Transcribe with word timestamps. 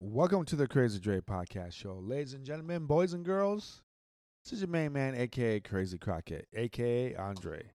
Welcome 0.00 0.44
to 0.44 0.54
the 0.54 0.68
Crazy 0.68 1.00
Dre 1.00 1.18
Podcast 1.18 1.72
Show. 1.72 1.98
Ladies 2.00 2.32
and 2.32 2.44
gentlemen, 2.44 2.86
boys 2.86 3.14
and 3.14 3.24
girls, 3.24 3.82
this 4.44 4.52
is 4.52 4.60
your 4.60 4.68
main 4.68 4.92
man, 4.92 5.16
aka 5.16 5.58
Crazy 5.58 5.98
Crockett, 5.98 6.46
aka 6.54 7.16
Andre. 7.16 7.72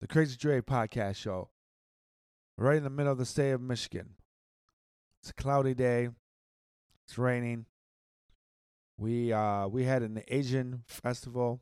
The 0.00 0.08
Crazy 0.08 0.36
Dre 0.36 0.60
Podcast 0.60 1.14
Show, 1.14 1.50
right 2.58 2.76
in 2.76 2.82
the 2.82 2.90
middle 2.90 3.12
of 3.12 3.18
the 3.18 3.24
state 3.24 3.52
of 3.52 3.60
Michigan. 3.60 4.16
It's 5.20 5.30
a 5.30 5.34
cloudy 5.34 5.72
day, 5.72 6.08
it's 7.06 7.16
raining. 7.16 7.66
We 8.98 9.32
uh 9.32 9.68
we 9.68 9.84
had 9.84 10.02
an 10.02 10.20
Asian 10.26 10.82
festival 10.88 11.60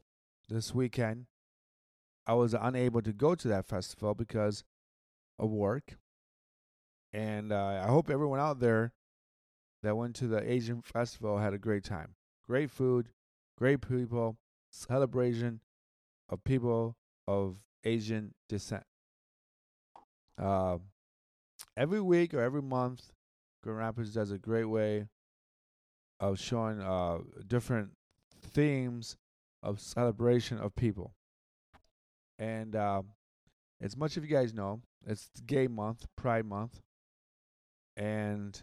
this 0.48 0.74
weekend. 0.74 1.26
I 2.26 2.32
was 2.32 2.54
unable 2.54 3.02
to 3.02 3.12
go 3.12 3.34
to 3.34 3.48
that 3.48 3.66
festival 3.66 4.14
because 4.14 4.64
of 5.38 5.50
work. 5.50 5.98
And 7.12 7.52
uh, 7.52 7.82
I 7.84 7.88
hope 7.88 8.08
everyone 8.08 8.40
out 8.40 8.58
there 8.58 8.94
that 9.82 9.96
went 9.96 10.14
to 10.16 10.26
the 10.26 10.50
Asian 10.50 10.80
festival 10.82 11.38
had 11.38 11.54
a 11.54 11.58
great 11.58 11.84
time. 11.84 12.14
Great 12.46 12.70
food, 12.70 13.08
great 13.58 13.80
people, 13.80 14.36
celebration 14.70 15.60
of 16.28 16.42
people 16.44 16.96
of 17.26 17.56
Asian 17.84 18.34
descent. 18.48 18.84
Uh, 20.38 20.78
every 21.76 22.00
week 22.00 22.34
or 22.34 22.40
every 22.40 22.62
month, 22.62 23.12
Grand 23.62 23.78
Rapids 23.78 24.14
does 24.14 24.30
a 24.30 24.38
great 24.38 24.64
way 24.64 25.06
of 26.20 26.38
showing 26.38 26.80
uh, 26.80 27.18
different 27.46 27.90
themes 28.40 29.16
of 29.62 29.80
celebration 29.80 30.58
of 30.58 30.74
people. 30.74 31.14
And 32.38 32.74
uh, 32.74 33.02
as 33.80 33.96
much 33.96 34.16
of 34.16 34.24
you 34.24 34.30
guys 34.30 34.52
know, 34.52 34.80
it's 35.06 35.28
Gay 35.46 35.66
Month, 35.66 36.06
Pride 36.16 36.44
Month, 36.44 36.80
and 37.96 38.60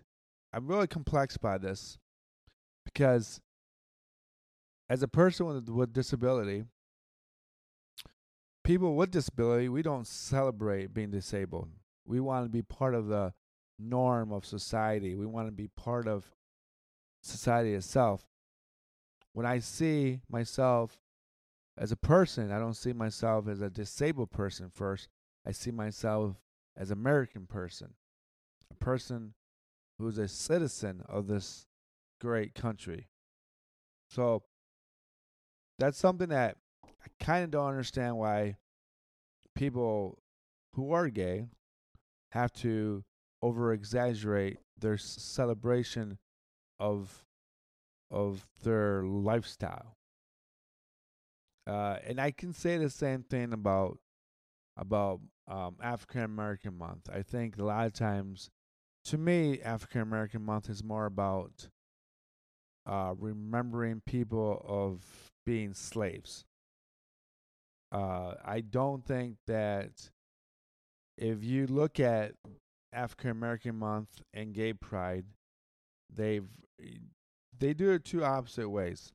I'm 0.54 0.68
really 0.68 0.88
complex 0.88 1.38
by 1.38 1.58
this 1.58 1.98
because 2.86 3.40
as 4.90 5.04
a 5.04 5.08
person 5.08 5.46
with, 5.46 5.70
with 5.70 5.94
disability, 5.94 6.64
people 8.64 8.96
with 8.96 9.12
disability, 9.12 9.70
we 9.70 9.82
don't 9.82 10.08
celebrate 10.08 10.94
being 10.94 11.12
disabled. 11.12 11.70
We 12.06 12.20
want 12.20 12.46
to 12.46 12.50
be 12.50 12.64
part 12.64 12.96
of 12.96 13.08
the 13.08 13.34
norm 13.78 14.32
of 14.32 14.46
society. 14.46 15.16
We 15.16 15.28
want 15.28 15.48
to 15.48 15.52
be 15.52 15.68
part 15.68 16.08
of 16.08 16.26
society 17.22 17.74
itself. 17.74 18.26
When 19.34 19.46
I 19.46 19.60
see 19.60 20.22
myself 20.30 20.98
as 21.78 21.92
a 21.92 21.96
person, 21.96 22.52
I 22.52 22.60
don't 22.60 22.74
see 22.74 22.94
myself 22.94 23.48
as 23.48 23.62
a 23.62 23.70
disabled 23.70 24.32
person 24.32 24.72
first. 24.74 25.08
I 25.46 25.52
see 25.52 25.72
myself 25.72 26.36
as 26.76 26.92
American 26.92 27.46
person, 27.46 27.94
a 28.72 28.76
person 28.76 29.34
who's 30.00 30.18
a 30.18 30.28
citizen 30.28 31.04
of 31.08 31.28
this 31.28 31.68
great 32.22 32.56
country. 32.56 33.08
So 34.10 34.44
that's 35.78 35.98
something 35.98 36.30
that 36.30 36.58
I 36.84 37.24
kind 37.24 37.44
of 37.44 37.52
don't 37.52 37.68
understand 37.68 38.18
why 38.18 38.56
people 39.56 40.18
who 40.74 40.92
are 40.94 41.10
gay 41.10 41.48
have 42.32 42.52
to 42.54 43.04
over 43.42 43.74
exaggerate 43.74 44.58
their 44.78 44.98
celebration 44.98 46.18
of 46.80 47.26
of 48.12 48.48
their 48.64 49.04
lifestyle. 49.04 49.98
Uh, 51.68 51.98
and 52.08 52.20
I 52.20 52.32
can 52.32 52.54
say 52.54 52.78
the 52.78 52.90
same 52.90 53.24
thing 53.24 53.54
about 53.54 54.00
about 54.78 55.20
um, 55.48 55.76
African 55.82 56.24
American 56.24 56.78
Month. 56.78 57.10
I 57.14 57.22
think 57.22 57.58
a 57.58 57.64
lot 57.64 57.86
of 57.86 57.94
times 57.94 58.50
to 59.10 59.18
me, 59.18 59.60
African 59.62 60.02
American 60.02 60.44
Month 60.44 60.70
is 60.70 60.84
more 60.84 61.08
about 61.08 61.68
uh, 62.86 63.16
remembering 63.18 64.04
people 64.06 64.64
of 64.68 65.04
being 65.48 65.74
slaves. 65.74 66.46
Uh, 67.92 68.36
I 68.46 68.62
don't 68.62 69.04
think 69.04 69.38
that 69.48 70.12
if 71.18 71.44
you 71.44 71.66
look 71.66 72.00
at 72.00 72.34
African 72.94 73.32
American 73.32 73.78
Month 73.78 74.22
and 74.32 74.54
Gay 74.54 74.74
Pride, 74.74 75.26
they've 76.16 76.48
they 77.58 77.74
do 77.74 77.90
it 77.90 78.06
two 78.06 78.24
opposite 78.24 78.70
ways. 78.70 79.12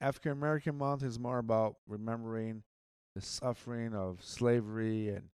African 0.00 0.32
American 0.32 0.78
Month 0.78 1.02
is 1.02 1.18
more 1.18 1.38
about 1.38 1.76
remembering 1.86 2.62
the 3.14 3.20
suffering 3.20 3.94
of 3.94 4.24
slavery 4.24 5.10
and 5.10 5.28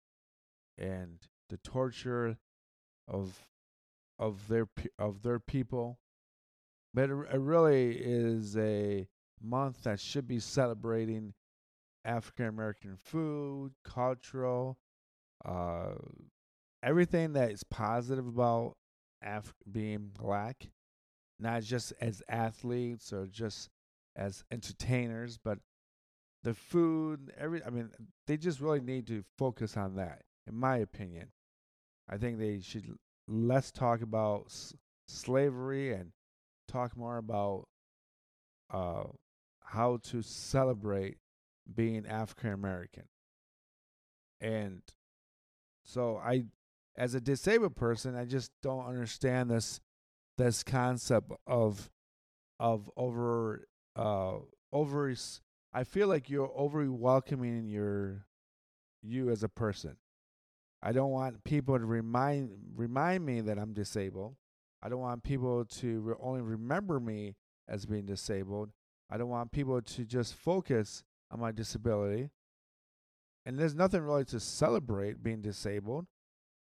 and 0.79 1.19
the 1.51 1.57
torture 1.57 2.37
of 3.07 3.45
of 4.21 4.47
their 4.47 4.67
of 4.99 5.23
their 5.23 5.39
people. 5.39 5.99
But 6.93 7.09
it, 7.09 7.39
really 7.39 7.97
is 7.97 8.55
a 8.57 9.07
month 9.41 9.83
that 9.83 9.99
should 9.99 10.27
be 10.27 10.39
celebrating 10.39 11.33
African 12.05 12.45
American 12.45 12.95
food, 12.97 13.73
cultural, 13.83 14.77
uh, 15.43 15.95
everything 16.83 17.33
that 17.33 17.51
is 17.51 17.63
positive 17.63 18.27
about 18.27 18.75
Af- 19.23 19.53
being 19.71 20.09
black, 20.19 20.71
not 21.39 21.61
just 21.63 21.93
as 22.01 22.23
athletes 22.27 23.13
or 23.13 23.27
just 23.27 23.69
as 24.15 24.43
entertainers, 24.51 25.37
but 25.37 25.59
the 26.43 26.55
food, 26.55 27.31
every 27.37 27.63
I 27.63 27.69
mean, 27.69 27.91
they 28.25 28.37
just 28.37 28.59
really 28.59 28.81
need 28.81 29.07
to 29.07 29.23
focus 29.37 29.77
on 29.77 29.95
that, 29.95 30.23
in 30.47 30.55
my 30.55 30.77
opinion. 30.77 31.29
I 32.09 32.17
think 32.17 32.39
they 32.39 32.59
should 32.61 32.97
less 33.31 33.71
talk 33.71 34.01
about 34.01 34.45
s- 34.47 34.73
slavery 35.07 35.93
and 35.93 36.11
talk 36.67 36.95
more 36.95 37.17
about 37.17 37.67
uh, 38.71 39.03
how 39.61 39.97
to 40.03 40.21
celebrate 40.21 41.17
being 41.73 42.05
African 42.05 42.51
American. 42.51 43.03
And 44.39 44.81
so 45.83 46.17
I 46.17 46.45
as 46.97 47.15
a 47.15 47.21
disabled 47.21 47.75
person, 47.75 48.15
I 48.15 48.25
just 48.25 48.51
don't 48.61 48.85
understand 48.85 49.49
this 49.49 49.79
this 50.37 50.63
concept 50.63 51.31
of 51.47 51.89
of 52.59 52.89
over 52.97 53.67
uh 53.95 54.37
over 54.71 55.13
I 55.73 55.83
feel 55.83 56.07
like 56.07 56.29
you're 56.29 56.51
over 56.55 56.91
welcoming 56.91 57.67
your 57.67 58.25
you 59.01 59.29
as 59.29 59.43
a 59.43 59.49
person. 59.49 59.97
I 60.83 60.91
don't 60.91 61.11
want 61.11 61.43
people 61.43 61.77
to 61.77 61.85
remind 61.85 62.49
remind 62.75 63.25
me 63.25 63.41
that 63.41 63.59
I'm 63.59 63.73
disabled. 63.73 64.35
I 64.81 64.89
don't 64.89 64.99
want 64.99 65.23
people 65.23 65.63
to 65.65 65.99
re- 66.01 66.15
only 66.19 66.41
remember 66.41 66.99
me 66.99 67.35
as 67.67 67.85
being 67.85 68.05
disabled. 68.05 68.71
I 69.09 69.17
don't 69.17 69.29
want 69.29 69.51
people 69.51 69.81
to 69.81 70.05
just 70.05 70.33
focus 70.33 71.03
on 71.29 71.39
my 71.39 71.51
disability. 71.51 72.29
And 73.45 73.59
there's 73.59 73.75
nothing 73.75 74.01
really 74.01 74.25
to 74.25 74.39
celebrate 74.39 75.23
being 75.23 75.41
disabled. 75.41 76.07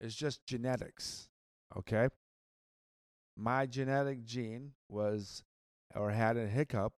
It's 0.00 0.14
just 0.14 0.44
genetics. 0.46 1.28
Okay? 1.76 2.08
My 3.36 3.66
genetic 3.66 4.24
gene 4.24 4.72
was 4.88 5.42
or 5.94 6.10
had 6.10 6.36
a 6.36 6.46
hiccup 6.46 6.92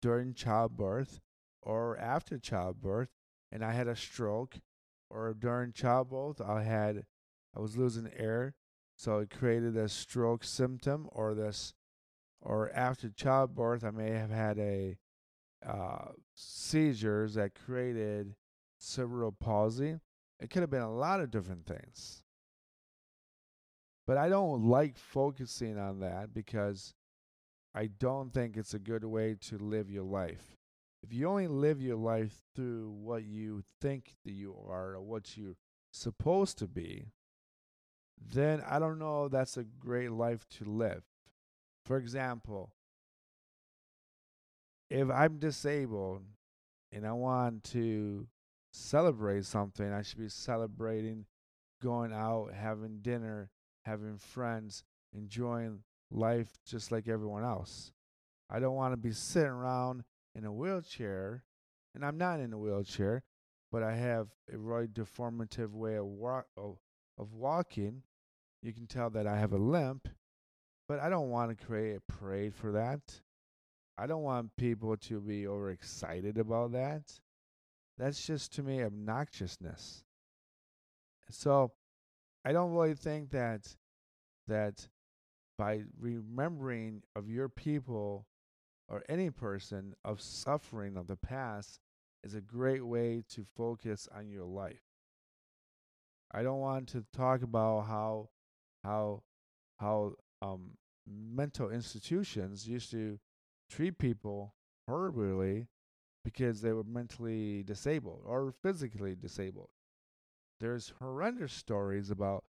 during 0.00 0.34
childbirth 0.34 1.20
or 1.62 1.98
after 1.98 2.38
childbirth 2.38 3.08
and 3.50 3.64
I 3.64 3.72
had 3.72 3.88
a 3.88 3.96
stroke 3.96 4.58
or 5.10 5.34
during 5.34 5.72
childbirth, 5.72 6.40
I 6.40 6.62
had 6.62 7.04
I 7.56 7.60
was 7.60 7.76
losing 7.76 8.10
air, 8.16 8.54
so 8.96 9.18
it 9.18 9.30
created 9.30 9.76
a 9.76 9.88
stroke 9.88 10.44
symptom, 10.44 11.08
or 11.12 11.34
this, 11.34 11.74
or 12.40 12.70
after 12.72 13.08
childbirth, 13.08 13.84
I 13.84 13.90
may 13.90 14.10
have 14.10 14.30
had 14.30 14.58
a 14.58 14.98
uh, 15.66 16.12
seizures 16.34 17.34
that 17.34 17.54
created 17.54 18.34
cerebral 18.78 19.32
palsy. 19.32 19.98
It 20.38 20.50
could 20.50 20.62
have 20.62 20.70
been 20.70 20.82
a 20.82 20.94
lot 20.94 21.20
of 21.20 21.30
different 21.30 21.66
things. 21.66 22.22
But 24.06 24.16
I 24.16 24.28
don't 24.28 24.68
like 24.68 24.96
focusing 24.96 25.78
on 25.78 26.00
that 26.00 26.32
because 26.32 26.94
I 27.74 27.86
don't 27.86 28.32
think 28.32 28.56
it's 28.56 28.72
a 28.72 28.78
good 28.78 29.04
way 29.04 29.36
to 29.48 29.58
live 29.58 29.90
your 29.90 30.04
life 30.04 30.57
if 31.02 31.12
you 31.12 31.28
only 31.28 31.46
live 31.46 31.80
your 31.80 31.96
life 31.96 32.34
through 32.54 32.90
what 32.90 33.24
you 33.24 33.62
think 33.80 34.14
that 34.24 34.32
you 34.32 34.54
are 34.68 34.94
or 34.94 35.00
what 35.00 35.36
you're 35.36 35.56
supposed 35.92 36.58
to 36.58 36.66
be, 36.66 37.06
then 38.20 38.62
I 38.68 38.78
don't 38.78 38.98
know 38.98 39.28
that's 39.28 39.56
a 39.56 39.64
great 39.64 40.10
life 40.10 40.46
to 40.58 40.64
live. 40.64 41.02
For 41.84 41.96
example, 41.96 42.72
if 44.90 45.08
I'm 45.10 45.38
disabled 45.38 46.22
and 46.92 47.06
I 47.06 47.12
want 47.12 47.64
to 47.64 48.26
celebrate 48.72 49.44
something, 49.44 49.92
I 49.92 50.02
should 50.02 50.18
be 50.18 50.28
celebrating 50.28 51.26
going 51.82 52.12
out, 52.12 52.52
having 52.54 52.98
dinner, 53.00 53.50
having 53.84 54.18
friends, 54.18 54.82
enjoying 55.14 55.80
life 56.10 56.48
just 56.66 56.90
like 56.90 57.08
everyone 57.08 57.44
else. 57.44 57.92
I 58.50 58.58
don't 58.60 58.74
want 58.74 58.92
to 58.92 58.96
be 58.96 59.12
sitting 59.12 59.50
around 59.50 60.04
in 60.38 60.44
a 60.44 60.52
wheelchair, 60.52 61.42
and 61.94 62.04
I'm 62.04 62.16
not 62.16 62.38
in 62.38 62.52
a 62.52 62.58
wheelchair, 62.58 63.24
but 63.72 63.82
I 63.82 63.96
have 63.96 64.28
a 64.52 64.56
really 64.56 64.86
deformative 64.86 65.72
way 65.72 65.96
of, 65.96 66.06
walk, 66.06 66.46
of, 66.56 66.78
walking. 67.32 68.04
You 68.62 68.72
can 68.72 68.86
tell 68.86 69.10
that 69.10 69.26
I 69.26 69.36
have 69.36 69.52
a 69.52 69.58
limp, 69.58 70.08
But 70.88 71.00
I 71.00 71.10
don't 71.10 71.28
want 71.28 71.50
to 71.56 71.66
create 71.66 71.96
a 71.96 72.12
parade 72.12 72.54
for 72.54 72.72
that. 72.72 73.00
I 73.98 74.06
don't 74.06 74.22
want 74.22 74.56
people 74.56 74.96
to 74.96 75.20
be 75.20 75.46
overexcited 75.46 76.38
about 76.38 76.72
that. 76.72 77.02
That's 77.98 78.24
just 78.24 78.54
to 78.54 78.62
me 78.62 78.78
obnoxiousness. 78.78 80.04
So 81.30 81.72
I 82.44 82.52
don't 82.52 82.72
really 82.72 82.94
think 82.94 83.30
that 83.32 83.76
that 84.46 84.88
by 85.58 85.82
remembering 86.00 87.02
of 87.14 87.28
your 87.28 87.48
people 87.50 88.24
or 88.88 89.02
any 89.08 89.30
person 89.30 89.94
of 90.04 90.20
suffering 90.20 90.96
of 90.96 91.06
the 91.06 91.16
past 91.16 91.80
is 92.24 92.34
a 92.34 92.40
great 92.40 92.84
way 92.84 93.22
to 93.28 93.44
focus 93.56 94.08
on 94.14 94.28
your 94.28 94.44
life. 94.44 94.82
I 96.32 96.42
don't 96.42 96.60
want 96.60 96.88
to 96.88 97.04
talk 97.12 97.42
about 97.42 97.86
how 97.86 98.28
how 98.84 99.22
how 99.78 100.14
um, 100.42 100.72
mental 101.06 101.70
institutions 101.70 102.68
used 102.68 102.90
to 102.90 103.18
treat 103.70 103.98
people 103.98 104.54
horribly 104.86 105.68
because 106.24 106.60
they 106.60 106.72
were 106.72 106.84
mentally 106.84 107.62
disabled 107.62 108.22
or 108.24 108.52
physically 108.62 109.14
disabled. 109.14 109.70
There's 110.60 110.92
horrendous 110.98 111.52
stories 111.52 112.10
about 112.10 112.44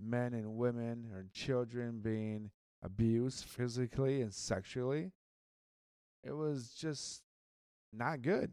men 0.00 0.34
and 0.34 0.56
women 0.56 1.10
or 1.12 1.26
children 1.32 2.00
being 2.02 2.50
abused 2.82 3.44
physically 3.44 4.20
and 4.20 4.32
sexually. 4.32 5.12
It 6.24 6.32
was 6.32 6.74
just 6.78 7.22
not 7.92 8.22
good. 8.22 8.52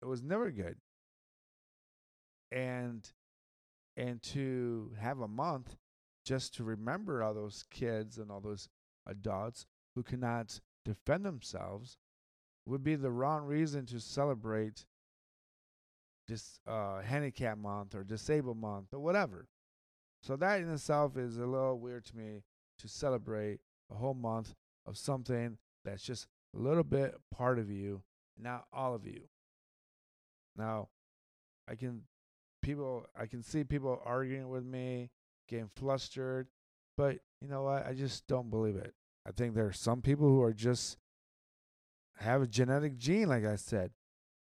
It 0.00 0.06
was 0.06 0.22
never 0.22 0.50
good. 0.50 0.76
And 2.52 3.10
and 3.96 4.22
to 4.22 4.92
have 5.00 5.20
a 5.20 5.28
month 5.28 5.76
just 6.24 6.54
to 6.54 6.64
remember 6.64 7.22
all 7.22 7.34
those 7.34 7.64
kids 7.70 8.18
and 8.18 8.30
all 8.30 8.40
those 8.40 8.68
adults 9.06 9.66
who 9.94 10.02
cannot 10.02 10.60
defend 10.84 11.24
themselves 11.24 11.98
would 12.64 12.84
be 12.84 12.94
the 12.94 13.10
wrong 13.10 13.44
reason 13.44 13.86
to 13.86 13.98
celebrate 13.98 14.84
this 16.28 16.60
uh, 16.66 17.00
handicap 17.00 17.58
month 17.58 17.94
or 17.94 18.04
disabled 18.04 18.58
month 18.58 18.92
or 18.92 19.00
whatever. 19.00 19.48
So 20.22 20.36
that 20.36 20.60
in 20.60 20.70
itself 20.70 21.16
is 21.16 21.38
a 21.38 21.46
little 21.46 21.78
weird 21.78 22.04
to 22.06 22.16
me 22.16 22.42
to 22.78 22.88
celebrate 22.88 23.60
a 23.90 23.94
whole 23.94 24.14
month 24.14 24.54
of 24.86 24.96
something 24.96 25.58
that's 25.84 26.02
just 26.02 26.26
a 26.54 26.58
little 26.58 26.84
bit 26.84 27.14
part 27.34 27.58
of 27.58 27.70
you, 27.70 28.02
not 28.38 28.66
all 28.72 28.94
of 28.94 29.06
you. 29.06 29.22
Now, 30.56 30.88
I 31.68 31.74
can 31.74 32.02
people 32.62 33.06
I 33.18 33.26
can 33.26 33.42
see 33.42 33.64
people 33.64 34.00
arguing 34.04 34.48
with 34.48 34.64
me 34.64 35.10
getting 35.48 35.70
flustered. 35.74 36.48
But 36.96 37.18
you 37.40 37.48
know 37.48 37.62
what? 37.62 37.86
I 37.86 37.94
just 37.94 38.26
don't 38.26 38.50
believe 38.50 38.76
it. 38.76 38.94
I 39.26 39.30
think 39.30 39.54
there 39.54 39.66
are 39.66 39.72
some 39.72 40.02
people 40.02 40.26
who 40.26 40.42
are 40.42 40.52
just 40.52 40.96
have 42.16 42.42
a 42.42 42.46
genetic 42.46 42.98
gene, 42.98 43.28
like 43.28 43.44
I 43.44 43.56
said. 43.56 43.92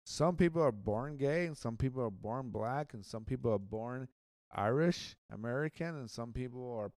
Some 0.05 0.35
people 0.35 0.61
are 0.61 0.71
born 0.71 1.15
gay, 1.15 1.45
and 1.45 1.55
some 1.55 1.77
people 1.77 2.03
are 2.03 2.11
born 2.11 2.49
black, 2.49 2.93
and 2.93 3.05
some 3.05 3.23
people 3.23 3.53
are 3.53 3.59
born 3.59 4.09
Irish 4.53 5.15
American, 5.31 5.95
and 5.95 6.09
some 6.09 6.33
people 6.33 6.77
are 6.77 6.91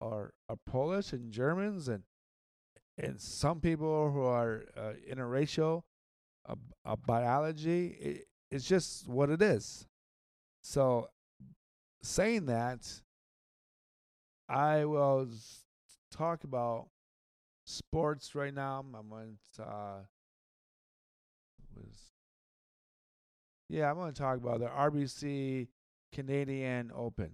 are 0.00 0.32
are 0.48 0.56
Polish 0.66 1.12
and 1.12 1.30
Germans, 1.30 1.88
and 1.88 2.04
and 2.98 3.20
some 3.20 3.60
people 3.60 4.10
who 4.10 4.22
are 4.22 4.64
uh, 4.76 4.92
interracial. 5.10 5.82
Uh, 6.48 6.94
biology, 7.06 7.88
it, 8.00 8.28
it's 8.52 8.64
just 8.64 9.08
what 9.08 9.30
it 9.30 9.42
is. 9.42 9.86
So 10.62 11.08
saying 12.02 12.46
that, 12.46 12.88
I 14.48 14.84
will 14.84 15.28
talk 16.12 16.44
about 16.44 16.86
sports 17.64 18.34
right 18.36 18.54
now. 18.54 18.78
I'm 18.78 19.08
going 19.08 19.38
to, 19.56 19.62
uh, 19.62 19.98
was, 21.74 22.12
yeah, 23.68 23.90
I'm 23.90 23.96
going 23.96 24.12
to 24.12 24.18
talk 24.18 24.36
about 24.36 24.60
the 24.60 24.66
RBC 24.66 25.66
Canadian 26.12 26.92
Open. 26.94 27.32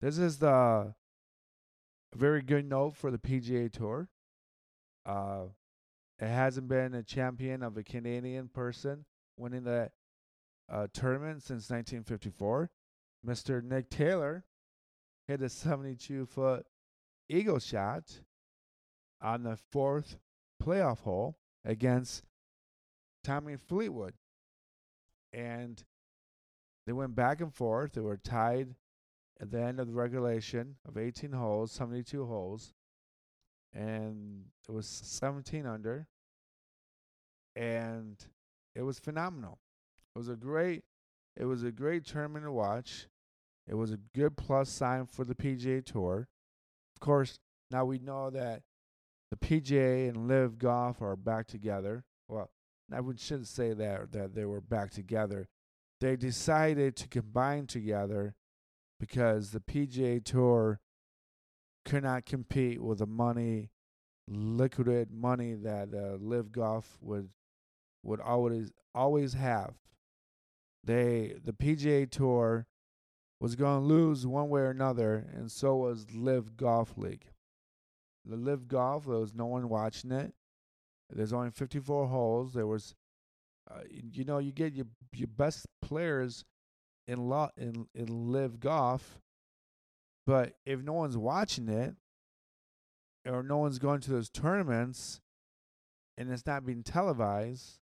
This 0.00 0.16
is 0.16 0.38
the 0.38 0.94
very 2.14 2.40
good 2.40 2.66
note 2.66 2.96
for 2.96 3.10
the 3.10 3.18
PGA 3.18 3.70
Tour. 3.70 4.08
Uh, 5.08 5.46
it 6.18 6.28
hasn't 6.28 6.68
been 6.68 6.94
a 6.94 7.02
champion 7.02 7.62
of 7.62 7.76
a 7.76 7.82
Canadian 7.82 8.48
person 8.48 9.06
winning 9.38 9.64
the 9.64 9.90
uh, 10.70 10.86
tournament 10.92 11.42
since 11.42 11.70
1954. 11.70 12.70
Mr. 13.26 13.62
Nick 13.62 13.88
Taylor 13.88 14.44
hit 15.26 15.40
a 15.40 15.48
72 15.48 16.26
foot 16.26 16.66
eagle 17.28 17.58
shot 17.58 18.20
on 19.22 19.42
the 19.42 19.56
fourth 19.70 20.18
playoff 20.62 21.00
hole 21.00 21.38
against 21.64 22.24
Tommy 23.24 23.56
Fleetwood. 23.56 24.14
And 25.32 25.82
they 26.86 26.92
went 26.92 27.14
back 27.14 27.40
and 27.40 27.52
forth. 27.52 27.92
They 27.92 28.00
were 28.00 28.16
tied 28.16 28.74
at 29.40 29.50
the 29.50 29.62
end 29.62 29.80
of 29.80 29.86
the 29.86 29.92
regulation 29.92 30.76
of 30.86 30.98
18 30.98 31.32
holes, 31.32 31.72
72 31.72 32.26
holes. 32.26 32.74
And 33.72 34.44
it 34.68 34.72
was 34.72 34.86
17 34.86 35.66
under. 35.66 36.06
And 37.56 38.16
it 38.74 38.82
was 38.82 38.98
phenomenal. 38.98 39.58
It 40.14 40.18
was 40.18 40.28
a 40.28 40.36
great 40.36 40.84
it 41.36 41.44
was 41.44 41.62
a 41.62 41.70
great 41.70 42.04
tournament 42.04 42.44
to 42.44 42.50
watch. 42.52 43.06
It 43.68 43.74
was 43.74 43.92
a 43.92 43.98
good 44.14 44.36
plus 44.36 44.68
sign 44.68 45.06
for 45.06 45.24
the 45.24 45.36
PGA 45.36 45.84
Tour. 45.84 46.26
Of 46.96 47.00
course, 47.00 47.38
now 47.70 47.84
we 47.84 47.98
know 47.98 48.28
that 48.30 48.62
the 49.30 49.36
PGA 49.36 50.08
and 50.08 50.26
LIV 50.26 50.58
Golf 50.58 51.00
are 51.00 51.14
back 51.14 51.46
together. 51.46 52.04
Well, 52.28 52.50
I 52.92 53.00
shouldn't 53.16 53.46
say 53.46 53.72
that 53.74 54.12
that 54.12 54.34
they 54.34 54.44
were 54.44 54.60
back 54.60 54.90
together. 54.90 55.48
They 56.00 56.16
decided 56.16 56.96
to 56.96 57.08
combine 57.08 57.66
together 57.66 58.34
because 58.98 59.50
the 59.50 59.60
PGA 59.60 60.24
Tour 60.24 60.80
could 61.88 62.02
not 62.04 62.26
compete 62.26 62.82
with 62.82 62.98
the 62.98 63.06
money, 63.06 63.70
liquid 64.28 65.10
money 65.10 65.54
that 65.54 65.88
uh, 65.94 66.16
LIV 66.20 66.52
Golf 66.52 66.98
would 67.00 67.30
would 68.02 68.20
always 68.20 68.70
always 68.94 69.34
have 69.34 69.74
they 70.84 71.34
the 71.44 71.52
PGA 71.52 72.10
Tour 72.10 72.66
was 73.40 73.54
going 73.54 73.80
to 73.80 73.86
lose 73.86 74.26
one 74.26 74.48
way 74.48 74.62
or 74.62 74.70
another, 74.70 75.26
and 75.34 75.50
so 75.50 75.76
was 75.76 76.06
LIV 76.12 76.56
Golf 76.56 76.96
League. 76.96 77.26
The 78.24 78.36
LIV 78.36 78.68
Golf, 78.68 79.06
there 79.06 79.18
was 79.18 79.34
no 79.34 79.46
one 79.46 79.68
watching 79.68 80.10
it. 80.10 80.32
There's 81.10 81.32
only 81.32 81.50
54 81.50 82.08
holes. 82.08 82.52
There 82.52 82.66
was, 82.66 82.94
uh, 83.70 83.80
you 83.90 84.24
know, 84.24 84.38
you 84.38 84.52
get 84.52 84.74
your 84.74 84.86
your 85.12 85.28
best 85.28 85.66
players 85.82 86.44
in 87.06 87.28
lot 87.28 87.52
in 87.56 87.86
in 87.94 88.32
LIV 88.32 88.60
Golf, 88.60 89.20
but 90.28 90.52
if 90.66 90.82
no 90.82 90.92
one's 90.92 91.16
watching 91.16 91.70
it, 91.70 91.94
or 93.26 93.42
no 93.42 93.56
one's 93.56 93.78
going 93.78 93.98
to 94.02 94.10
those 94.10 94.28
tournaments, 94.28 95.22
and 96.18 96.30
it's 96.30 96.44
not 96.44 96.66
being 96.66 96.82
televised, 96.82 97.78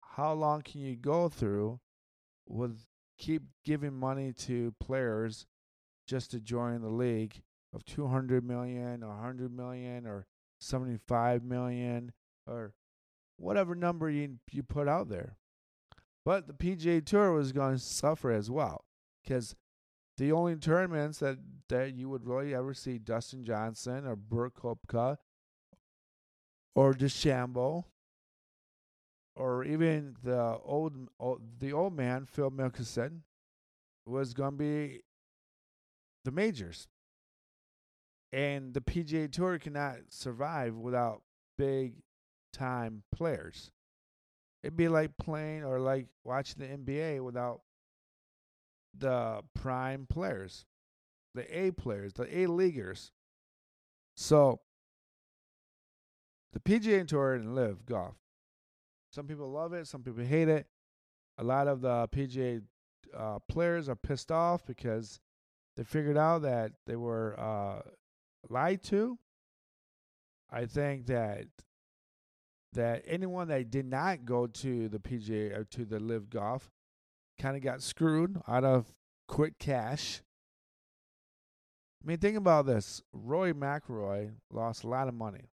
how 0.00 0.32
long 0.32 0.62
can 0.62 0.80
you 0.80 0.96
go 0.96 1.28
through 1.28 1.78
with 2.48 2.84
keep 3.16 3.42
giving 3.64 3.94
money 3.94 4.32
to 4.32 4.74
players 4.80 5.46
just 6.04 6.32
to 6.32 6.40
join 6.40 6.82
the 6.82 6.88
league 6.88 7.42
of 7.72 7.84
200 7.84 8.42
million 8.42 9.04
or 9.04 9.10
100 9.10 9.56
million 9.56 10.04
or 10.04 10.26
75 10.58 11.44
million 11.44 12.10
or 12.44 12.74
whatever 13.36 13.76
number 13.76 14.10
you 14.10 14.38
you 14.50 14.64
put 14.64 14.88
out 14.88 15.08
there. 15.08 15.36
But 16.24 16.48
the 16.48 16.54
PGA 16.54 17.06
Tour 17.06 17.30
was 17.30 17.52
going 17.52 17.76
to 17.76 17.80
suffer 17.80 18.32
as 18.32 18.50
well 18.50 18.84
because 19.22 19.54
the 20.16 20.32
only 20.32 20.56
tournaments 20.56 21.18
that, 21.18 21.38
that 21.68 21.94
you 21.94 22.08
would 22.08 22.26
really 22.26 22.54
ever 22.54 22.74
see 22.74 22.98
Dustin 22.98 23.44
Johnson 23.44 24.06
or 24.06 24.16
Brooks 24.16 24.60
Koepka 24.60 25.16
or 26.74 26.94
DeChambeau 26.94 27.84
or 29.34 29.64
even 29.64 30.16
the 30.22 30.58
old, 30.64 30.94
old 31.20 31.42
the 31.58 31.72
old 31.72 31.94
man 31.94 32.24
Phil 32.24 32.50
Mickelson 32.50 33.20
was 34.06 34.32
going 34.32 34.52
to 34.52 34.56
be 34.56 35.00
the 36.24 36.30
majors. 36.30 36.88
And 38.32 38.74
the 38.74 38.80
PGA 38.80 39.30
Tour 39.30 39.58
cannot 39.58 39.96
survive 40.10 40.74
without 40.74 41.22
big 41.56 41.94
time 42.52 43.02
players. 43.14 43.70
It'd 44.62 44.76
be 44.76 44.88
like 44.88 45.16
playing 45.16 45.64
or 45.64 45.78
like 45.78 46.06
watching 46.24 46.58
the 46.58 46.66
NBA 46.66 47.22
without 47.22 47.60
the 48.98 49.42
prime 49.54 50.06
players, 50.08 50.64
the 51.34 51.58
A 51.58 51.70
players, 51.72 52.14
the 52.14 52.38
A 52.38 52.46
leaguers. 52.46 53.12
So 54.16 54.60
the 56.52 56.60
PGA 56.60 57.06
Tour 57.06 57.34
and 57.34 57.54
LIV 57.54 57.84
Golf 57.86 58.16
some 59.16 59.26
people 59.26 59.50
love 59.50 59.72
it, 59.72 59.86
some 59.86 60.02
people 60.02 60.22
hate 60.22 60.48
it. 60.48 60.66
A 61.38 61.42
lot 61.42 61.68
of 61.68 61.80
the 61.80 62.06
PGA 62.08 62.60
uh, 63.16 63.38
players 63.48 63.88
are 63.88 63.96
pissed 63.96 64.30
off 64.30 64.66
because 64.66 65.20
they 65.74 65.84
figured 65.84 66.18
out 66.18 66.42
that 66.42 66.72
they 66.86 66.96
were 66.96 67.34
uh, 67.40 67.80
lied 68.50 68.82
to. 68.84 69.18
I 70.50 70.66
think 70.66 71.06
that 71.06 71.46
that 72.74 73.04
anyone 73.06 73.48
that 73.48 73.70
did 73.70 73.86
not 73.86 74.26
go 74.26 74.46
to 74.46 74.88
the 74.90 74.98
PGA 74.98 75.56
or 75.56 75.64
to 75.64 75.86
the 75.86 75.98
LIV 75.98 76.28
Golf 76.28 76.70
kind 77.38 77.56
of 77.56 77.62
got 77.62 77.82
screwed 77.82 78.40
out 78.48 78.64
of 78.64 78.92
quick 79.28 79.58
cash. 79.58 80.22
I 82.02 82.06
mean, 82.06 82.18
think 82.18 82.36
about 82.36 82.66
this: 82.66 83.02
Rory 83.12 83.52
McIlroy 83.52 84.32
lost 84.50 84.84
a 84.84 84.88
lot 84.88 85.08
of 85.08 85.14
money 85.14 85.50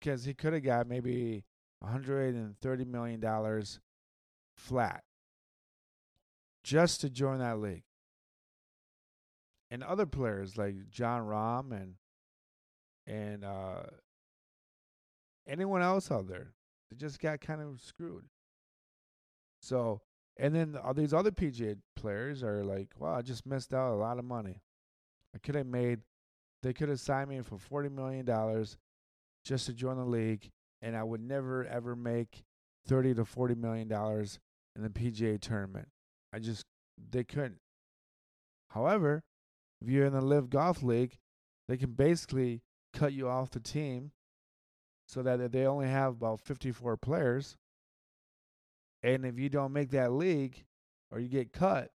because 0.00 0.24
he 0.24 0.34
could 0.34 0.52
have 0.52 0.64
got 0.64 0.86
maybe 0.86 1.44
130 1.80 2.84
million 2.84 3.20
dollars 3.20 3.80
flat 4.56 5.04
just 6.64 7.00
to 7.02 7.10
join 7.10 7.38
that 7.38 7.58
league. 7.58 7.84
And 9.70 9.82
other 9.82 10.06
players 10.06 10.56
like 10.56 10.90
Jon 10.90 11.22
Rahm 11.22 11.72
and 11.72 11.94
and 13.06 13.44
uh, 13.44 13.82
anyone 15.46 15.82
else 15.82 16.10
out 16.10 16.28
there, 16.28 16.52
they 16.90 16.96
just 16.96 17.20
got 17.20 17.40
kind 17.40 17.60
of 17.60 17.80
screwed. 17.80 18.24
So, 19.60 20.00
and 20.38 20.54
then 20.54 20.76
all 20.76 20.94
these 20.94 21.14
other 21.14 21.30
PGA 21.30 21.76
players 21.94 22.42
are 22.42 22.64
like, 22.64 22.90
"Wow, 22.98 23.14
I 23.14 23.22
just 23.22 23.46
missed 23.46 23.72
out 23.72 23.94
a 23.94 23.96
lot 23.96 24.18
of 24.18 24.24
money. 24.24 24.62
I 25.34 25.38
could 25.38 25.54
have 25.54 25.66
made, 25.66 26.00
they 26.62 26.72
could 26.72 26.88
have 26.88 27.00
signed 27.00 27.30
me 27.30 27.40
for 27.42 27.58
forty 27.58 27.88
million 27.88 28.24
dollars 28.24 28.76
just 29.44 29.66
to 29.66 29.72
join 29.72 29.96
the 29.96 30.04
league, 30.04 30.50
and 30.82 30.96
I 30.96 31.02
would 31.02 31.20
never 31.20 31.64
ever 31.64 31.96
make 31.96 32.44
thirty 32.86 33.14
to 33.14 33.24
forty 33.24 33.54
million 33.54 33.88
dollars 33.88 34.38
in 34.74 34.82
the 34.82 34.90
PGA 34.90 35.40
tournament. 35.40 35.88
I 36.32 36.38
just 36.38 36.64
they 36.96 37.24
couldn't. 37.24 37.60
However, 38.70 39.22
if 39.80 39.88
you're 39.88 40.06
in 40.06 40.12
the 40.12 40.20
LIV 40.20 40.50
Golf 40.50 40.82
League, 40.82 41.18
they 41.68 41.76
can 41.76 41.92
basically 41.92 42.62
cut 42.92 43.12
you 43.12 43.28
off 43.28 43.50
the 43.50 43.60
team 43.60 44.12
so 45.06 45.22
that 45.22 45.52
they 45.52 45.66
only 45.66 45.86
have 45.86 46.12
about 46.12 46.40
54 46.40 46.96
players. 46.96 47.56
And 49.06 49.24
if 49.24 49.38
you 49.38 49.48
don't 49.48 49.72
make 49.72 49.90
that 49.90 50.10
league 50.10 50.64
or 51.12 51.20
you 51.20 51.28
get 51.28 51.52
cut, 51.52 51.92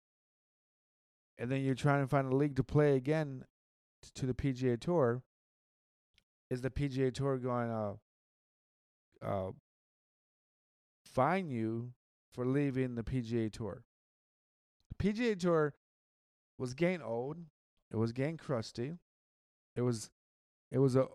and 1.38 1.50
then 1.50 1.62
you're 1.62 1.74
trying 1.74 2.02
to 2.02 2.06
find 2.06 2.30
a 2.30 2.36
league 2.36 2.56
to 2.56 2.62
play 2.62 2.96
again 2.96 3.44
to 4.14 4.26
the 4.26 4.34
PGA 4.34 4.78
Tour, 4.78 5.22
is 6.50 6.60
the 6.60 6.68
PGA 6.68 7.12
Tour 7.12 7.38
going 7.38 7.68
to 7.68 9.26
uh, 9.26 9.50
fine 11.06 11.48
you 11.48 11.92
for 12.34 12.44
leaving 12.44 12.94
the 12.94 13.02
PGA 13.02 13.50
Tour? 13.50 13.84
The 14.90 15.12
PGA 15.12 15.40
Tour 15.40 15.72
was 16.58 16.74
getting 16.74 17.00
old. 17.00 17.38
It 17.90 17.96
was 17.96 18.12
getting 18.12 18.36
crusty. 18.36 18.98
It 19.74 19.80
was, 19.80 20.10
it 20.70 20.78
was 20.78 20.94
a, 20.94 21.06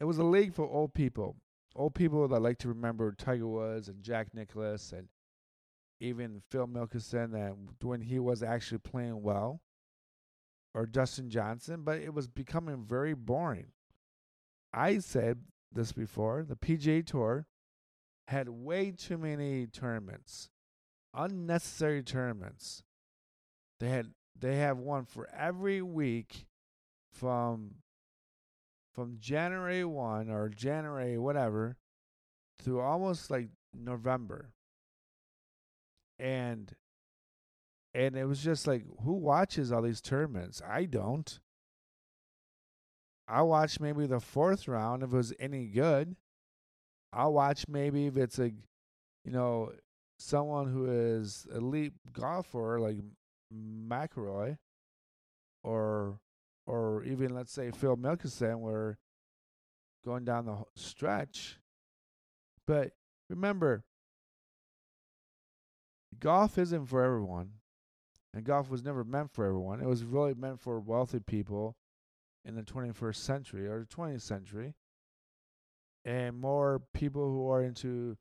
it 0.00 0.04
was 0.04 0.16
a 0.16 0.24
league 0.24 0.54
for 0.54 0.66
old 0.66 0.94
people, 0.94 1.36
old 1.74 1.94
people 1.94 2.26
that 2.28 2.40
like 2.40 2.58
to 2.58 2.68
remember 2.68 3.12
Tiger 3.12 3.46
Woods 3.46 3.88
and 3.88 4.02
Jack 4.02 4.34
Nicklaus 4.34 4.92
and 4.92 5.08
even 6.00 6.42
Phil 6.50 6.66
Mickelson 6.66 7.32
that 7.32 7.54
when 7.82 8.02
he 8.02 8.18
was 8.18 8.42
actually 8.42 8.78
playing 8.78 9.22
well, 9.22 9.60
or 10.74 10.86
Dustin 10.86 11.30
Johnson. 11.30 11.82
But 11.82 11.98
it 11.98 12.14
was 12.14 12.28
becoming 12.28 12.84
very 12.84 13.14
boring. 13.14 13.72
I 14.72 14.98
said 14.98 15.40
this 15.72 15.92
before: 15.92 16.44
the 16.44 16.56
PGA 16.56 17.04
Tour 17.04 17.46
had 18.28 18.48
way 18.48 18.90
too 18.90 19.18
many 19.18 19.66
tournaments, 19.66 20.50
unnecessary 21.14 22.02
tournaments. 22.02 22.82
They 23.80 23.88
had 23.88 24.12
they 24.38 24.56
have 24.56 24.78
one 24.78 25.04
for 25.04 25.28
every 25.36 25.82
week 25.82 26.46
from 27.12 27.76
from 28.94 29.16
January 29.18 29.84
1 29.84 30.30
or 30.30 30.48
January 30.48 31.18
whatever 31.18 31.76
through 32.60 32.80
almost 32.80 33.30
like 33.30 33.48
November. 33.74 34.50
And 36.18 36.74
and 37.94 38.16
it 38.16 38.24
was 38.24 38.42
just 38.42 38.66
like 38.66 38.84
who 39.04 39.12
watches 39.12 39.72
all 39.72 39.82
these 39.82 40.00
tournaments? 40.00 40.60
I 40.66 40.84
don't. 40.84 41.38
I 43.28 43.42
watch 43.42 43.78
maybe 43.78 44.06
the 44.06 44.20
fourth 44.20 44.66
round 44.66 45.02
if 45.02 45.12
it 45.12 45.16
was 45.16 45.32
any 45.38 45.66
good. 45.66 46.16
I'll 47.12 47.32
watch 47.32 47.66
maybe 47.68 48.06
if 48.06 48.16
it's 48.16 48.38
a 48.38 48.50
you 49.24 49.32
know 49.32 49.72
someone 50.18 50.72
who 50.72 50.86
is 50.86 51.46
elite 51.54 51.92
golfer 52.12 52.80
like 52.80 52.96
McIlroy 53.54 54.58
or 55.62 56.18
or 56.68 57.02
even 57.04 57.34
let's 57.34 57.50
say 57.50 57.70
Phil 57.70 57.96
Mickelson, 57.96 58.60
where 58.60 58.98
going 60.04 60.24
down 60.24 60.44
the 60.44 60.58
stretch. 60.76 61.58
But 62.66 62.92
remember, 63.30 63.84
golf 66.20 66.58
isn't 66.58 66.86
for 66.86 67.02
everyone, 67.02 67.52
and 68.34 68.44
golf 68.44 68.68
was 68.70 68.84
never 68.84 69.02
meant 69.02 69.32
for 69.32 69.46
everyone. 69.46 69.80
It 69.80 69.88
was 69.88 70.04
really 70.04 70.34
meant 70.34 70.60
for 70.60 70.78
wealthy 70.78 71.20
people 71.20 71.74
in 72.44 72.54
the 72.54 72.62
21st 72.62 73.16
century 73.16 73.66
or 73.66 73.80
the 73.80 73.86
20th 73.86 74.20
century, 74.20 74.74
and 76.04 76.38
more 76.38 76.82
people 76.92 77.30
who 77.30 77.50
are 77.50 77.62
into 77.62 78.18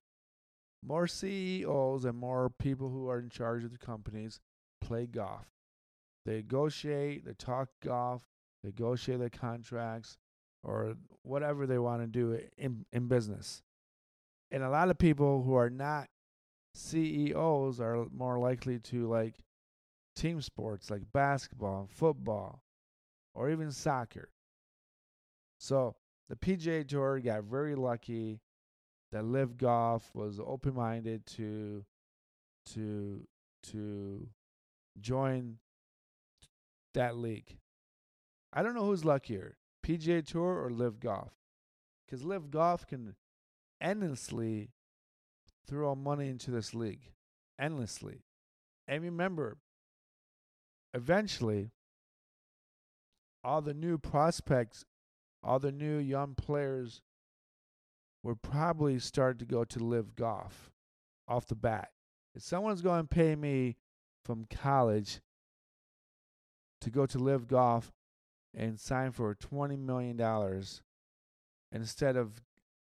more 0.82 1.08
CEOs 1.08 2.06
and 2.06 2.18
more 2.18 2.50
people 2.50 2.89
who 2.89 3.10
are 3.10 3.20
in 3.20 3.30
charge 3.30 3.66
of 3.66 3.72
the 3.74 3.77
companies 3.77 4.39
play 4.80 5.06
golf. 5.06 5.48
They 6.25 6.36
negotiate, 6.36 7.25
they 7.25 7.34
talk 7.34 7.70
golf, 7.84 8.25
negotiate 8.64 9.20
their 9.20 9.30
contracts, 9.30 10.18
or 10.64 10.96
whatever 11.24 11.66
they 11.66 11.78
want 11.78 12.02
to 12.02 12.08
do 12.08 12.40
in, 12.58 12.86
in 12.92 13.08
business. 13.08 13.62
And 14.52 14.64
a 14.64 14.70
lot 14.70 14.90
of 14.90 14.98
people 14.98 15.44
who 15.44 15.56
are 15.56 15.70
not 15.70 16.08
CEOs 16.74 17.80
are 17.80 18.06
more 18.14 18.40
likely 18.40 18.80
to 18.80 19.08
like 19.08 19.36
team 20.16 20.42
sports 20.42 20.90
like 20.90 21.02
basketball, 21.14 21.88
football, 21.90 22.64
or 23.34 23.50
even 23.50 23.72
soccer. 23.72 24.30
So 25.60 25.96
the 26.30 26.36
PGA 26.36 26.88
Tour 26.88 27.20
got 27.20 27.44
very 27.44 27.76
lucky 27.76 28.42
that 29.12 29.26
LIV 29.26 29.58
Golf 29.58 30.10
was 30.14 30.40
open 30.40 30.76
minded 30.76 31.26
to 31.28 31.86
to 32.74 33.26
to 33.64 34.28
join 35.00 35.58
that 36.94 37.18
league. 37.18 37.58
I 38.58 38.64
don't 38.64 38.74
know 38.74 38.86
who's 38.86 39.06
luckier, 39.06 39.56
PGA 39.86 40.26
Tour 40.26 40.66
or 40.66 40.72
LIV 40.72 41.00
Golf, 41.00 41.32
because 42.04 42.24
LIV 42.24 42.50
Golf 42.50 42.88
can 42.88 43.16
endlessly 43.80 44.72
throw 45.68 45.94
money 45.94 46.28
into 46.28 46.50
this 46.50 46.74
league, 46.74 47.12
endlessly. 47.60 48.24
And 48.88 49.04
remember, 49.04 49.58
eventually, 50.92 51.70
all 53.44 53.62
the 53.62 53.76
new 53.76 54.00
prospects, 54.00 54.86
all 55.44 55.60
the 55.60 55.72
new 55.72 56.00
young 56.00 56.34
players 56.34 57.04
will 58.24 58.38
probably 58.38 58.98
start 58.98 59.38
to 59.38 59.46
go 59.46 59.66
to 59.66 59.78
LIV 59.78 60.16
Golf 60.16 60.72
off 61.28 61.46
the 61.46 61.54
bat. 61.54 61.90
If 62.34 62.42
someone's 62.42 62.82
going 62.82 63.04
to 63.04 63.08
pay 63.08 63.36
me 63.36 63.76
from 64.26 64.48
college 64.50 65.20
to 66.82 66.90
go 66.90 67.06
to 67.06 67.20
LIV 67.20 67.48
Golf 67.48 67.92
and 68.58 68.80
sign 68.80 69.12
for 69.12 69.36
$20 69.36 69.78
million 69.78 70.20
instead 71.72 72.18
of 72.18 72.42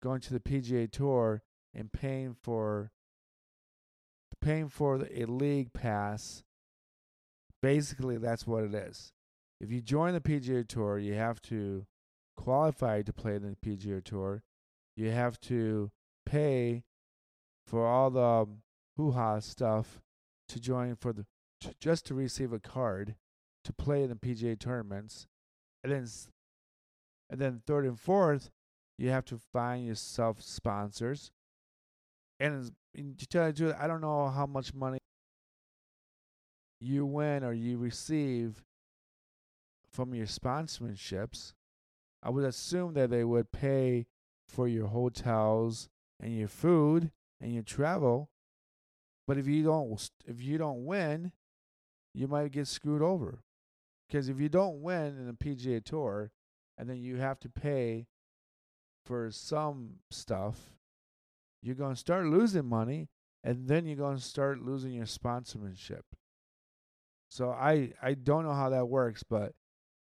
going 0.02 0.22
to 0.22 0.34
the 0.34 0.40
PGA 0.40 0.90
Tour 0.90 1.42
and 1.74 1.92
paying 1.92 2.36
for 2.40 2.92
paying 4.40 4.70
for 4.70 5.08
a 5.12 5.26
league 5.26 5.74
pass. 5.74 6.44
Basically, 7.62 8.18
that's 8.18 8.46
what 8.46 8.64
it 8.64 8.74
is. 8.76 9.12
If 9.60 9.72
you 9.72 9.82
join 9.82 10.14
the 10.14 10.22
PGA 10.22 10.68
Tour, 10.68 11.00
you 11.00 11.16
have 11.16 11.42
to 11.44 11.88
qualify 12.36 13.02
to 13.02 13.12
play 13.12 13.36
in 13.36 13.42
the 13.42 13.56
PGA 13.56 14.04
Tour. 14.04 14.44
You 14.96 15.10
have 15.10 15.40
to 15.42 15.90
pay 16.26 16.84
for 17.66 17.88
all 17.88 18.12
the 18.12 18.48
hoo-ha 18.96 19.40
stuff 19.40 20.00
to 20.50 20.60
join 20.60 20.96
for 20.96 21.14
the 21.14 21.26
just 21.80 22.06
to 22.06 22.14
receive 22.14 22.54
a 22.54 22.60
card 22.60 23.16
to 23.64 23.74
play 23.74 24.04
in 24.04 24.10
the 24.10 24.16
PGA 24.16 24.58
tournaments, 24.60 25.26
and 25.84 25.92
then 25.92 26.08
and 27.30 27.40
then 27.40 27.62
third 27.66 27.86
and 27.86 28.00
fourth, 28.00 28.50
you 28.98 29.10
have 29.10 29.26
to 29.26 29.38
find 29.38 29.86
yourself 29.86 30.42
sponsors. 30.42 31.32
And 32.40 32.72
to 32.96 33.28
tell 33.28 33.48
you 33.48 33.52
the 33.52 33.58
truth, 33.58 33.76
I 33.80 33.88
don't 33.88 34.02
know 34.02 34.28
how 34.28 34.46
much 34.46 34.74
money 34.74 35.00
you 36.80 37.06
win 37.06 37.44
or 37.44 37.54
you 37.54 37.78
receive 37.78 38.64
from 39.92 40.14
your 40.14 40.28
sponsorships. 40.28 41.54
I 42.22 42.30
would 42.30 42.46
assume 42.46 42.94
that 42.94 43.10
they 43.10 43.24
would 43.24 43.52
pay 43.52 44.08
for 44.48 44.68
your 44.68 44.88
hotels 44.88 45.90
and 46.20 46.36
your 46.36 46.48
food 46.48 47.12
and 47.42 47.54
your 47.54 47.64
travel. 47.64 48.30
But 49.28 49.38
if 49.38 49.48
you 49.48 49.64
don't 49.64 50.10
if 50.26 50.42
you 50.42 50.58
don't 50.58 50.86
win, 50.86 51.32
you 52.14 52.28
might 52.28 52.52
get 52.52 52.68
screwed 52.68 53.02
over. 53.02 53.40
Because 54.08 54.30
if 54.30 54.40
you 54.40 54.50
don't 54.50 54.82
win 54.82 55.18
in 55.18 55.28
the 55.28 55.34
PGA 55.34 55.84
Tour, 55.84 56.32
and 56.78 56.90
then 56.90 56.98
you 56.98 57.18
have 57.18 57.40
to 57.42 57.50
pay 57.50 58.08
for 59.06 59.32
some 59.32 59.96
stuff, 60.12 60.58
you're 61.62 61.76
going 61.76 61.94
to 61.94 62.00
start 62.00 62.26
losing 62.26 62.66
money, 62.66 63.10
and 63.44 63.68
then 63.68 63.86
you're 63.86 63.98
going 63.98 64.18
to 64.18 64.24
start 64.24 64.62
losing 64.62 64.92
your 64.92 65.06
sponsorship. 65.06 66.06
So 67.30 67.50
I 67.50 67.92
I 68.02 68.14
don't 68.14 68.44
know 68.44 68.54
how 68.54 68.70
that 68.70 68.88
works, 68.88 69.24
but 69.24 69.54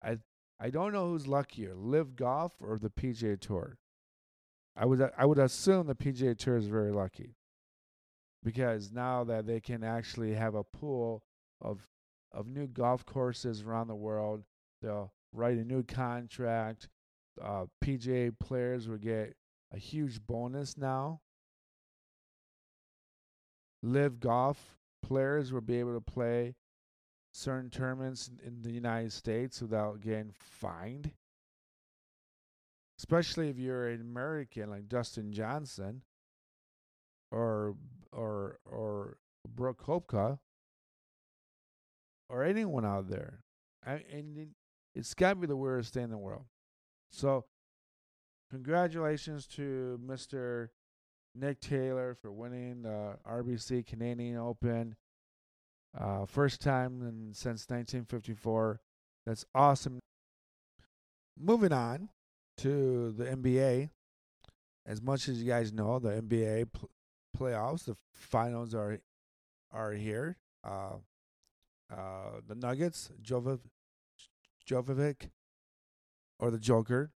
I 0.03 0.17
I 0.59 0.69
don't 0.69 0.93
know 0.93 1.09
who's 1.09 1.27
luckier, 1.27 1.73
LIV 1.73 2.15
Golf 2.15 2.53
or 2.59 2.77
the 2.77 2.89
PGA 2.89 3.39
Tour. 3.39 3.77
I 4.75 4.85
would 4.85 5.09
I 5.17 5.25
would 5.25 5.39
assume 5.39 5.87
the 5.87 5.95
PGA 5.95 6.37
Tour 6.37 6.57
is 6.57 6.67
very 6.67 6.91
lucky 6.91 7.35
because 8.43 8.91
now 8.91 9.23
that 9.23 9.45
they 9.45 9.61
can 9.61 9.83
actually 9.83 10.33
have 10.33 10.55
a 10.55 10.63
pool 10.63 11.23
of 11.61 11.87
of 12.33 12.47
new 12.47 12.67
golf 12.67 13.05
courses 13.05 13.61
around 13.61 13.87
the 13.87 13.95
world, 13.95 14.43
they'll 14.81 15.13
write 15.31 15.57
a 15.57 15.63
new 15.63 15.83
contract. 15.83 16.89
Uh, 17.41 17.65
PGA 17.83 18.31
players 18.39 18.87
will 18.87 18.97
get 18.97 19.35
a 19.73 19.77
huge 19.77 20.25
bonus 20.25 20.77
now. 20.77 21.21
LIV 23.81 24.19
Golf 24.19 24.77
players 25.01 25.51
will 25.51 25.61
be 25.61 25.79
able 25.79 25.93
to 25.93 26.01
play 26.01 26.55
certain 27.33 27.69
tournaments 27.69 28.29
in 28.45 28.61
the 28.61 28.71
United 28.71 29.11
States 29.11 29.61
without 29.61 29.99
getting 29.99 30.31
fined. 30.31 31.11
Especially 32.97 33.49
if 33.49 33.57
you're 33.57 33.89
an 33.89 33.99
American 33.99 34.69
like 34.69 34.87
Dustin 34.87 35.33
Johnson 35.33 36.03
or 37.31 37.75
or 38.11 38.59
or 38.65 39.17
Brooke 39.47 39.83
Koepka 39.83 40.39
or 42.33 42.43
anyone 42.43 42.83
out 42.83 43.07
there. 43.07 43.39
I, 43.85 44.01
and 44.11 44.49
it's 44.95 45.13
got 45.13 45.29
to 45.29 45.35
be 45.35 45.47
the 45.47 45.55
weirdest 45.55 45.93
thing 45.93 46.05
in 46.05 46.09
the 46.09 46.17
world. 46.17 46.45
So, 47.11 47.45
congratulations 48.49 49.45
to 49.47 49.99
Mr. 50.03 50.69
Nick 51.35 51.59
Taylor 51.59 52.15
for 52.19 52.31
winning 52.31 52.81
the 52.81 53.17
RBC 53.29 53.85
Canadian 53.85 54.37
Open. 54.37 54.95
Uh, 55.95 56.25
first 56.25 56.59
time 56.59 57.01
in, 57.01 57.33
since 57.33 57.69
1954. 57.69 58.81
That's 59.27 59.45
awesome. 59.53 59.99
Moving 61.39 61.71
on 61.71 62.09
to 62.57 63.11
the 63.11 63.25
NBA. 63.25 63.89
As 64.87 65.01
much 65.01 65.29
as 65.29 65.41
you 65.41 65.47
guys 65.47 65.71
know, 65.71 65.99
the 65.99 66.21
NBA 66.21 66.71
pl- 66.73 66.89
playoffs, 67.37 67.85
the 67.85 67.95
finals 68.11 68.73
are 68.73 68.99
are 69.71 69.93
here. 69.93 70.37
Uh, 70.63 70.97
uh, 71.93 72.41
the 72.47 72.55
Nuggets, 72.55 73.11
Jovov, 73.21 73.59
Jovovic, 74.69 75.29
or 76.39 76.51
the 76.51 76.59
Joker, 76.59 77.11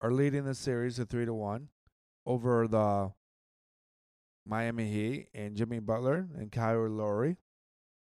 are 0.00 0.12
leading 0.12 0.44
the 0.44 0.54
series 0.54 0.96
to 0.96 1.04
three 1.04 1.24
to 1.24 1.34
one 1.34 1.68
over 2.24 2.68
the 2.68 3.12
Miami 4.46 4.90
Heat 4.90 5.28
and 5.34 5.56
Jimmy 5.56 5.80
Butler 5.80 6.28
and 6.36 6.52
Kyle 6.52 6.88
Lowry. 6.88 7.36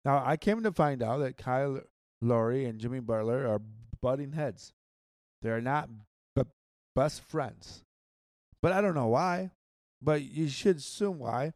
Now, 0.05 0.23
I 0.25 0.37
came 0.37 0.63
to 0.63 0.71
find 0.71 1.01
out 1.01 1.17
that 1.19 1.37
Kyle 1.37 1.81
Lowry 2.21 2.65
and 2.65 2.79
Jimmy 2.79 2.99
Butler 2.99 3.47
are 3.47 3.61
butting 4.01 4.33
heads. 4.33 4.73
They're 5.41 5.61
not 5.61 5.89
b- 6.35 6.43
best 6.95 7.21
friends. 7.21 7.83
But 8.61 8.71
I 8.71 8.81
don't 8.81 8.95
know 8.95 9.07
why. 9.07 9.51
But 10.01 10.21
you 10.21 10.47
should 10.47 10.77
assume 10.77 11.19
why. 11.19 11.53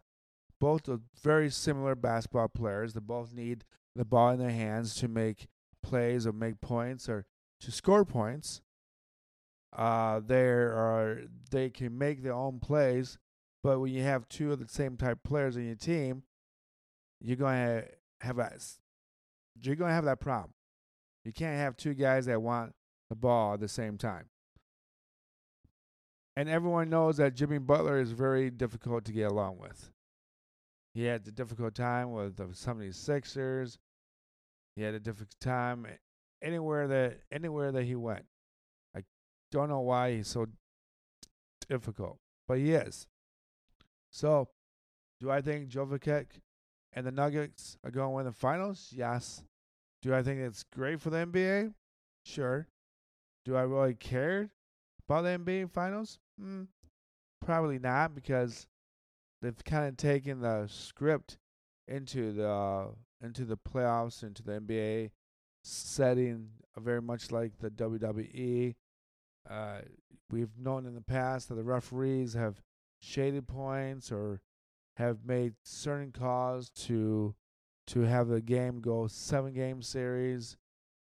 Both 0.59 0.89
are 0.89 0.99
very 1.21 1.49
similar 1.49 1.95
basketball 1.95 2.47
players. 2.49 2.93
They 2.93 2.99
both 2.99 3.33
need 3.33 3.63
the 3.95 4.05
ball 4.05 4.31
in 4.31 4.39
their 4.39 4.49
hands 4.49 4.95
to 4.95 5.07
make 5.07 5.47
plays 5.83 6.25
or 6.25 6.31
make 6.31 6.61
points 6.61 7.09
or 7.09 7.25
to 7.59 7.71
score 7.71 8.05
points. 8.05 8.61
Uh, 9.75 10.19
there 10.25 10.73
are 10.73 11.21
they 11.49 11.69
can 11.69 11.97
make 11.97 12.23
their 12.23 12.33
own 12.33 12.59
plays, 12.59 13.17
but 13.63 13.79
when 13.79 13.93
you 13.93 14.03
have 14.03 14.27
two 14.27 14.51
of 14.51 14.59
the 14.59 14.67
same 14.67 14.97
type 14.97 15.19
players 15.23 15.55
in 15.55 15.65
your 15.65 15.75
team, 15.75 16.23
you're 17.21 17.37
to 17.37 17.87
have 18.19 18.39
a 18.39 18.51
you're 19.61 19.75
going 19.75 19.89
to 19.89 19.95
have 19.95 20.05
that 20.05 20.19
problem. 20.19 20.53
You 21.23 21.31
can't 21.31 21.57
have 21.57 21.77
two 21.77 21.93
guys 21.93 22.25
that 22.25 22.41
want 22.41 22.73
the 23.09 23.15
ball 23.15 23.53
at 23.53 23.59
the 23.59 23.67
same 23.67 23.97
time. 23.97 24.25
And 26.35 26.49
everyone 26.49 26.89
knows 26.89 27.17
that 27.17 27.35
Jimmy 27.35 27.59
Butler 27.59 27.99
is 27.99 28.11
very 28.11 28.49
difficult 28.49 29.05
to 29.05 29.11
get 29.11 29.29
along 29.29 29.59
with. 29.59 29.91
He 30.93 31.05
had 31.05 31.27
a 31.27 31.31
difficult 31.31 31.73
time 31.73 32.11
with 32.11 32.35
the 32.35 32.45
76ers. 32.45 33.77
He 34.75 34.83
had 34.83 34.93
a 34.93 34.99
difficult 34.99 35.35
time 35.39 35.87
anywhere 36.41 36.87
that 36.87 37.19
anywhere 37.31 37.71
that 37.71 37.83
he 37.83 37.95
went. 37.95 38.25
I 38.95 39.03
don't 39.51 39.69
know 39.69 39.81
why 39.81 40.15
he's 40.15 40.27
so 40.27 40.47
difficult, 41.69 42.17
but 42.47 42.57
he 42.57 42.73
is. 42.73 43.07
So, 44.11 44.49
do 45.19 45.31
I 45.31 45.41
think 45.41 45.69
Jovic 45.69 46.25
and 46.93 47.05
the 47.05 47.11
Nuggets 47.11 47.77
are 47.83 47.91
going 47.91 48.07
to 48.07 48.15
win 48.15 48.25
the 48.25 48.31
finals? 48.31 48.89
Yes. 48.91 49.43
Do 50.01 50.13
I 50.13 50.23
think 50.23 50.39
it's 50.41 50.63
great 50.75 50.99
for 50.99 51.09
the 51.09 51.17
NBA? 51.17 51.73
Sure. 52.25 52.67
Do 53.45 53.55
I 53.55 53.61
really 53.61 53.93
care 53.93 54.49
about 55.07 55.23
the 55.23 55.29
NBA 55.29 55.71
finals? 55.71 56.19
Mm, 56.41 56.67
probably 57.45 57.79
not 57.79 58.15
because 58.15 58.67
they've 59.41 59.63
kind 59.63 59.87
of 59.87 59.97
taken 59.97 60.41
the 60.41 60.67
script 60.67 61.37
into 61.87 62.31
the 62.31 62.89
into 63.21 63.45
the 63.45 63.57
playoffs, 63.57 64.23
into 64.23 64.43
the 64.43 64.53
NBA 64.53 65.11
setting, 65.63 66.49
very 66.77 67.01
much 67.01 67.31
like 67.31 67.59
the 67.59 67.69
WWE. 67.69 68.75
Uh, 69.49 69.79
we've 70.31 70.57
known 70.57 70.85
in 70.85 70.95
the 70.95 71.01
past 71.01 71.49
that 71.49 71.55
the 71.55 71.63
referees 71.63 72.33
have 72.33 72.61
shaded 72.99 73.47
points 73.47 74.11
or 74.11 74.41
have 74.97 75.25
made 75.25 75.53
certain 75.63 76.11
calls 76.11 76.69
to 76.69 77.33
to 77.87 78.01
have 78.01 78.27
the 78.27 78.41
game 78.41 78.79
go 78.79 79.07
seven 79.07 79.53
game 79.53 79.81
series. 79.81 80.57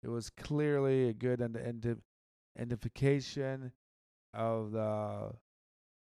It 0.03 0.09
was 0.09 0.29
clearly 0.29 1.09
a 1.09 1.13
good 1.13 1.41
identification 2.57 3.71
of 4.33 4.71
the 4.71 5.31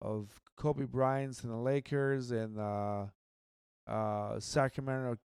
of 0.03 0.27
Kobe 0.57 0.85
Bryant's 0.85 1.43
and 1.43 1.51
the 1.51 1.57
Lakers 1.57 2.31
and 2.31 2.57
the 2.57 3.09
uh, 3.87 4.39
Sacramento 4.39 5.17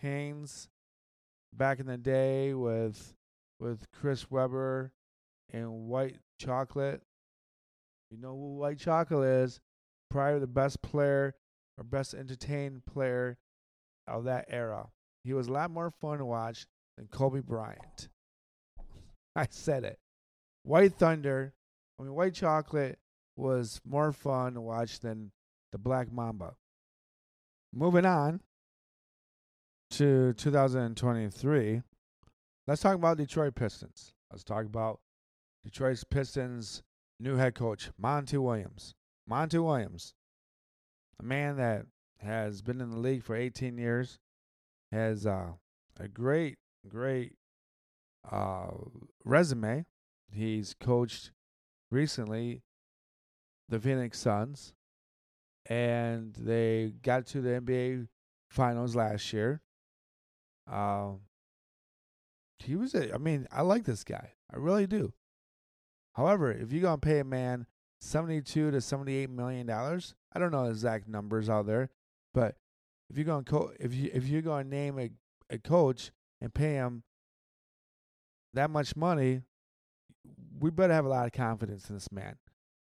Kings 0.00 0.68
back 1.52 1.80
in 1.80 1.86
the 1.86 1.96
day 1.96 2.52
with 2.54 3.14
with 3.58 3.86
Chris 3.90 4.30
Webber 4.30 4.92
and 5.52 5.88
White 5.88 6.18
Chocolate. 6.38 7.02
You 8.10 8.18
know 8.18 8.32
who 8.32 8.58
White 8.58 8.78
Chocolate 8.78 9.26
is? 9.26 9.60
Probably 10.10 10.38
the 10.38 10.46
best 10.46 10.82
player 10.82 11.34
or 11.78 11.84
best 11.84 12.14
entertained 12.14 12.84
player 12.84 13.38
of 14.06 14.24
that 14.24 14.44
era. 14.48 14.88
He 15.24 15.32
was 15.32 15.48
a 15.48 15.52
lot 15.52 15.70
more 15.70 15.90
fun 15.90 16.18
to 16.18 16.24
watch 16.24 16.66
than 16.96 17.08
Kobe 17.08 17.40
Bryant. 17.40 18.08
I 19.36 19.46
said 19.50 19.84
it. 19.84 19.98
White 20.62 20.94
Thunder, 20.94 21.54
I 21.98 22.02
mean 22.02 22.14
White 22.14 22.34
Chocolate 22.34 22.98
was 23.36 23.80
more 23.84 24.12
fun 24.12 24.54
to 24.54 24.60
watch 24.60 25.00
than 25.00 25.32
the 25.72 25.78
Black 25.78 26.10
Mamba. 26.10 26.54
Moving 27.72 28.06
on 28.06 28.40
to 29.90 30.32
2023, 30.34 31.82
let's 32.66 32.82
talk 32.82 32.94
about 32.94 33.18
Detroit 33.18 33.54
Pistons. 33.54 34.14
Let's 34.30 34.44
talk 34.44 34.64
about 34.64 35.00
Detroit 35.64 36.02
Pistons' 36.10 36.82
new 37.20 37.36
head 37.36 37.54
coach, 37.54 37.90
Monty 37.98 38.38
Williams. 38.38 38.94
Monty 39.28 39.58
Williams, 39.58 40.14
a 41.20 41.22
man 41.22 41.56
that 41.56 41.86
has 42.20 42.62
been 42.62 42.80
in 42.80 42.90
the 42.90 42.98
league 42.98 43.22
for 43.22 43.34
18 43.34 43.76
years, 43.76 44.18
has 44.92 45.26
uh, 45.26 45.52
a 45.98 46.08
great, 46.08 46.58
great 46.88 47.32
uh, 48.30 48.68
resume. 49.24 49.84
He's 50.32 50.74
coached 50.78 51.32
recently 51.90 52.62
the 53.68 53.80
Phoenix 53.80 54.18
Suns, 54.18 54.74
and 55.68 56.34
they 56.34 56.92
got 57.02 57.26
to 57.26 57.40
the 57.40 57.60
NBA 57.60 58.08
Finals 58.50 58.94
last 58.94 59.32
year. 59.32 59.60
Um, 60.70 61.20
he 62.58 62.76
was 62.76 62.94
a, 62.94 63.14
I 63.14 63.18
mean, 63.18 63.46
I 63.52 63.62
like 63.62 63.84
this 63.84 64.04
guy. 64.04 64.32
I 64.52 64.56
really 64.56 64.86
do. 64.86 65.12
However, 66.14 66.50
if 66.50 66.72
you're 66.72 66.82
gonna 66.82 66.98
pay 66.98 67.18
a 67.18 67.24
man 67.24 67.66
seventy-two 68.00 68.70
to 68.70 68.80
seventy-eight 68.80 69.30
million 69.30 69.66
dollars, 69.66 70.14
I 70.32 70.38
don't 70.38 70.50
know 70.52 70.64
the 70.64 70.70
exact 70.70 71.08
numbers 71.08 71.50
out 71.50 71.66
there, 71.66 71.90
but 72.32 72.56
if 73.10 73.16
you're 73.16 73.26
gonna 73.26 73.44
co- 73.44 73.72
if 73.78 73.94
you 73.94 74.10
if 74.12 74.26
you're 74.26 74.42
gonna 74.42 74.64
name 74.64 74.98
a 74.98 75.10
a 75.50 75.58
coach 75.58 76.10
and 76.40 76.52
pay 76.52 76.74
him 76.74 77.02
that 78.54 78.70
much 78.70 78.96
money, 78.96 79.42
we 80.58 80.70
better 80.70 80.94
have 80.94 81.04
a 81.04 81.10
lot 81.10 81.26
of 81.26 81.32
confidence 81.32 81.88
in 81.90 81.96
this 81.96 82.10
man. 82.10 82.36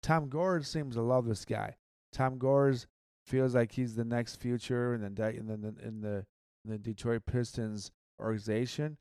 Tom 0.04 0.28
Gores 0.28 0.68
seems 0.68 0.96
to 0.96 1.02
love 1.02 1.24
this 1.24 1.46
guy. 1.46 1.76
Tom 2.12 2.36
Gores 2.36 2.86
feels 3.26 3.54
like 3.54 3.72
he's 3.72 3.94
the 3.94 4.04
next 4.04 4.36
future 4.36 4.92
in 4.94 5.00
the 5.00 5.30
in 5.30 5.46
the 5.46 5.54
in 5.82 6.00
the 6.02 6.26
in 6.64 6.70
the 6.70 6.78
Detroit 6.78 7.22
Pistons 7.26 7.90
organization. 8.20 8.98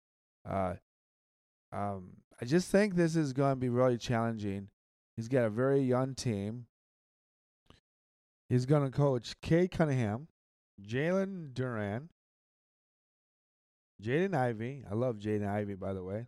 Uh, 0.50 0.76
Um, 1.74 2.18
I 2.40 2.46
just 2.46 2.72
think 2.72 2.96
this 2.96 3.16
is 3.16 3.34
going 3.34 3.54
to 3.54 3.60
be 3.60 3.70
really 3.70 3.98
challenging. 3.98 4.70
He's 5.18 5.28
got 5.28 5.46
a 5.46 5.50
very 5.50 5.82
young 5.82 6.14
team. 6.14 6.68
He's 8.48 8.66
going 8.66 8.84
to 8.84 8.96
coach 8.96 9.36
Cade 9.42 9.72
Cunningham, 9.72 10.28
Jalen 10.82 11.54
Duren, 11.54 12.10
Jaden 14.02 14.36
Ivey. 14.36 14.84
I 14.90 14.94
love 14.94 15.18
Jaden 15.18 15.48
Ivey, 15.48 15.76
by 15.76 15.94
the 15.94 16.04
way. 16.04 16.28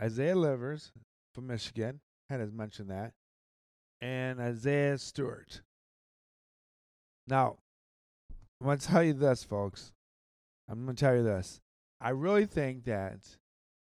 Isaiah 0.00 0.36
Livers 0.36 0.92
from 1.34 1.46
Michigan. 1.46 2.00
I 2.30 2.34
had 2.34 2.40
to 2.40 2.56
mention 2.56 2.88
that. 2.88 3.12
And 4.00 4.40
Isaiah 4.40 4.98
Stewart. 4.98 5.62
Now, 7.26 7.56
I'm 8.60 8.66
going 8.66 8.78
to 8.78 8.86
tell 8.86 9.02
you 9.02 9.12
this, 9.12 9.42
folks. 9.42 9.92
I'm 10.68 10.84
going 10.84 10.96
to 10.96 11.00
tell 11.00 11.16
you 11.16 11.22
this. 11.22 11.60
I 12.00 12.10
really 12.10 12.46
think 12.46 12.84
that 12.84 13.20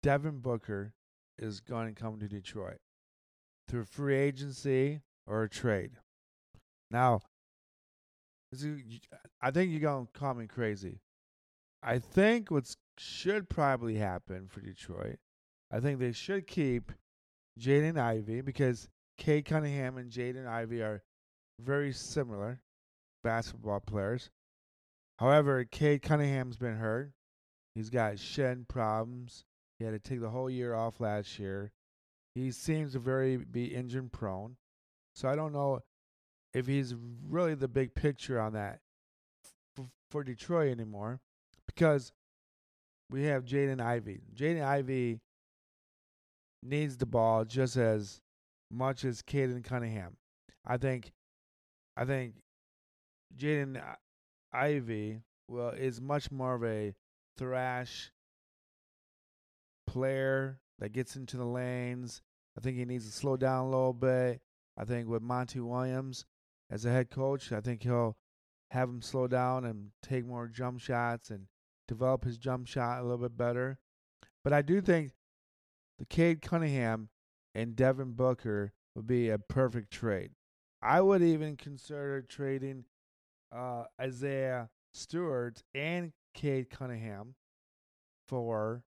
Devin 0.03 0.39
Booker 0.41 0.93
is 1.39 1.61
going 1.61 1.95
to 1.95 2.01
come 2.01 2.19
to 2.19 2.29
Detroit 2.29 2.79
through 3.69 3.85
free 3.85 4.17
agency 4.17 5.01
or 5.27 5.45
a 5.45 5.49
trade. 5.49 5.93
Now, 6.91 7.21
I 9.41 9.51
think 9.51 9.71
you're 9.71 9.81
going 9.81 10.07
to 10.07 10.19
call 10.19 10.35
me 10.35 10.47
crazy. 10.47 10.99
I 11.83 11.99
think 11.99 12.51
what 12.51 12.75
should 12.99 13.49
probably 13.49 13.97
happen 13.97 14.49
for 14.49 14.61
Detroit, 14.61 15.17
I 15.71 15.81
think 15.81 15.99
they 15.99 16.13
should 16.13 16.47
keep 16.47 16.93
Jaden 17.59 17.99
Ivey 17.99 18.41
because 18.41 18.89
Cade 19.23 19.45
Cunningham 19.45 19.99
and 19.99 20.11
Jaden 20.11 20.49
Ivey 20.49 20.83
are 20.83 21.01
very 21.61 21.93
similar 21.93 22.61
basketball 23.23 23.79
players. 23.79 24.31
However, 25.21 25.65
Cade 25.65 26.03
Cunningham's 26.03 26.57
been 26.57 26.75
hurt. 26.75 27.13
He's 27.77 27.89
got 27.89 28.19
shin 28.19 28.67
problems. 28.69 29.45
He 29.79 29.85
had 29.85 29.93
to 29.93 30.01
take 30.01 30.21
the 30.21 30.31
whole 30.31 30.51
year 30.51 30.75
off 30.75 30.99
last 30.99 31.39
year. 31.39 31.71
He 32.35 32.51
seems 32.51 32.95
to 32.95 32.99
very 32.99 33.37
be 33.37 33.67
injury 33.67 34.09
prone. 34.11 34.57
So 35.15 35.29
I 35.29 35.37
don't 35.37 35.53
know 35.53 35.85
if 36.53 36.67
he's 36.67 36.93
really 37.29 37.55
the 37.55 37.69
big 37.69 37.95
picture 37.95 38.41
on 38.41 38.55
that 38.55 38.81
f- 39.79 39.87
for 40.11 40.25
Detroit 40.25 40.73
anymore 40.73 41.21
because 41.67 42.13
we 43.09 43.23
have 43.27 43.45
Jaden 43.45 43.81
Ivey. 43.81 44.23
Jaden 44.35 44.65
Ivey 44.65 45.21
needs 46.65 46.97
the 46.97 47.07
ball 47.07 47.45
just 47.45 47.77
as 47.77 48.22
much 48.73 49.05
as 49.05 49.23
Caden 49.23 49.65
Cunningham. 49.65 50.17
I 50.67 50.77
think 50.77 51.13
I 51.97 52.05
think 52.05 52.35
Jaden 53.37 53.77
uh, 53.77 53.97
Ivey 54.53 55.21
well 55.49 55.71
is 55.71 56.01
much 56.01 56.31
more 56.31 56.55
of 56.55 56.65
a 56.65 56.95
thrash 57.37 58.13
player 59.87 60.61
that 60.79 60.93
gets 60.93 61.17
into 61.17 61.37
the 61.37 61.45
lanes. 61.45 62.23
I 62.57 62.61
think 62.61 62.77
he 62.77 62.85
needs 62.85 63.07
to 63.07 63.13
slow 63.13 63.37
down 63.37 63.67
a 63.67 63.71
little 63.71 63.93
bit. 63.93 64.41
I 64.77 64.85
think 64.85 65.09
with 65.09 65.23
Monty 65.23 65.61
Williams 65.61 66.25
as 66.71 66.85
a 66.85 66.91
head 66.91 67.11
coach, 67.11 67.53
I 67.53 67.61
think 67.61 67.83
he'll 67.83 68.17
have 68.71 68.89
him 68.89 69.03
slow 69.03 69.27
down 69.27 69.67
and 69.67 69.91
take 70.03 70.25
more 70.25 70.49
jump 70.49 70.81
shots 70.81 71.31
and 71.31 71.47
develop 71.87 72.25
his 72.25 72.39
jump 72.39 72.67
shot 72.67 73.01
a 73.01 73.03
little 73.03 73.19
bit 73.19 73.37
better. 73.37 73.79
But 74.43 74.53
I 74.53 74.63
do 74.63 74.81
think 74.81 75.13
the 75.99 76.07
Cade 76.07 76.41
Cunningham 76.41 77.11
and 77.55 77.77
Devin 77.77 78.13
Booker 78.13 78.73
would 78.95 79.07
be 79.07 79.31
a 79.31 79.39
perfect 79.39 79.93
trade. 79.93 80.31
I 80.83 81.01
would 81.01 81.23
even 81.23 81.57
consider 81.57 82.23
trading 82.23 82.85
uh, 83.55 83.85
Isaiah 84.01 84.71
Stewart 84.93 85.63
and 85.75 86.13
Cade 86.35 86.71
Cunningham 86.71 87.35
for 88.27 88.83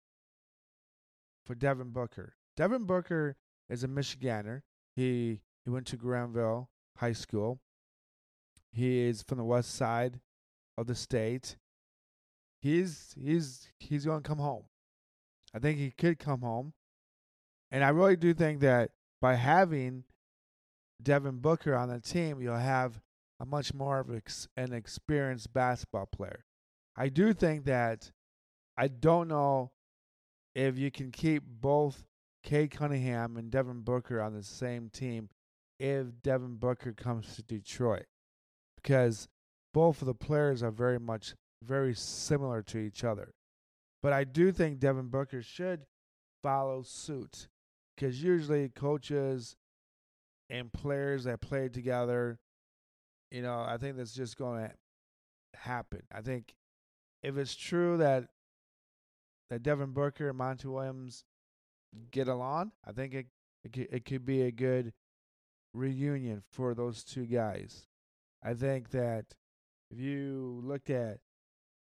for 1.46 1.56
Devin 1.56 1.90
Booker. 1.90 2.36
Devin 2.56 2.86
Booker 2.86 3.36
is 3.70 3.84
a 3.84 3.88
Michiganer. 3.88 4.62
He 4.96 5.42
he 5.64 5.70
went 5.70 5.88
to 5.88 5.98
Grandville 5.98 6.70
High 6.98 7.14
School. 7.14 7.60
He 8.72 9.02
is 9.02 9.24
from 9.24 9.38
the 9.38 9.44
west 9.44 9.76
side 9.76 10.20
of 10.78 10.88
the 10.88 10.96
state. 10.96 11.58
He's 12.62 13.16
he's 13.20 13.70
he's 13.80 14.06
going 14.06 14.22
to 14.22 14.28
come 14.28 14.40
home. 14.40 14.66
I 15.54 15.60
think 15.60 15.80
he 15.80 15.92
could 15.92 16.20
come 16.20 16.42
home. 16.42 16.74
And 17.72 17.84
I 17.84 17.90
really 17.90 18.18
do 18.18 18.34
think 18.34 18.60
that 18.62 18.92
by 19.22 19.36
having 19.36 20.04
Devin 21.02 21.40
Booker 21.40 21.76
on 21.76 21.90
the 21.90 22.00
team, 22.00 22.42
you'll 22.42 22.58
have 22.58 23.00
a 23.40 23.46
much 23.46 23.74
more 23.74 24.00
of 24.00 24.10
an 24.10 24.74
experienced 24.74 25.54
basketball 25.54 26.06
player. 26.06 26.46
I 26.96 27.10
do 27.10 27.34
think 27.34 27.66
that 27.66 28.12
I 28.78 28.88
don't 28.88 29.28
know 29.28 29.72
if 30.54 30.78
you 30.78 30.92
can 30.92 31.12
keep 31.12 31.44
both 31.46 32.04
Cade 32.44 32.72
Cunningham 32.72 33.38
and 33.38 33.50
Devin 33.50 33.82
Booker 33.82 34.22
on 34.22 34.34
the 34.34 34.44
same 34.44 34.90
team 34.90 35.30
if 35.80 36.08
Devin 36.22 36.56
Booker 36.56 36.92
comes 36.92 37.36
to 37.36 37.44
Detroit. 37.44 38.06
Because 38.76 39.28
both 39.74 40.02
of 40.02 40.08
the 40.08 40.14
players 40.14 40.62
are 40.62 40.72
very 40.72 41.00
much 41.00 41.36
very 41.64 41.94
similar 41.94 42.62
to 42.64 42.80
each 42.80 43.04
other. 43.04 43.34
But 44.02 44.14
I 44.14 44.24
do 44.24 44.52
think 44.52 44.80
Devin 44.80 45.10
Booker 45.10 45.42
should 45.42 45.86
follow 46.42 46.82
suit 46.82 47.48
because 48.02 48.24
usually 48.24 48.68
coaches 48.70 49.56
and 50.50 50.74
players 50.74 51.26
that 51.26 51.40
play 51.40 51.70
together, 51.70 52.40
you 53.30 53.44
know, 53.44 53.64
I 53.68 53.78
think 53.78 53.96
that's 53.96 54.14
just 54.14 54.38
going 54.38 54.68
to 54.68 54.72
happen. 55.54 56.02
I 56.12 56.22
think 56.22 56.56
if 57.22 57.38
it's 57.38 57.56
true 57.56 57.98
that 57.98 58.30
that 59.52 59.62
Devin 59.62 59.92
Booker 59.92 60.30
and 60.30 60.38
Monty 60.38 60.68
Williams 60.68 61.26
get 62.10 62.28
along, 62.28 62.72
I 62.88 62.92
think 62.92 63.14
it 63.14 63.28
it 63.64 63.74
could, 63.74 63.88
it 63.92 64.06
could 64.06 64.26
be 64.26 64.42
a 64.42 64.52
good 64.52 64.94
reunion 65.72 66.42
for 66.52 66.74
those 66.74 67.04
two 67.04 67.26
guys. 67.26 67.86
I 68.44 68.56
think 68.56 68.90
that 68.92 69.26
if 69.92 70.00
you 70.00 70.60
looked 70.66 70.90
at 70.90 71.20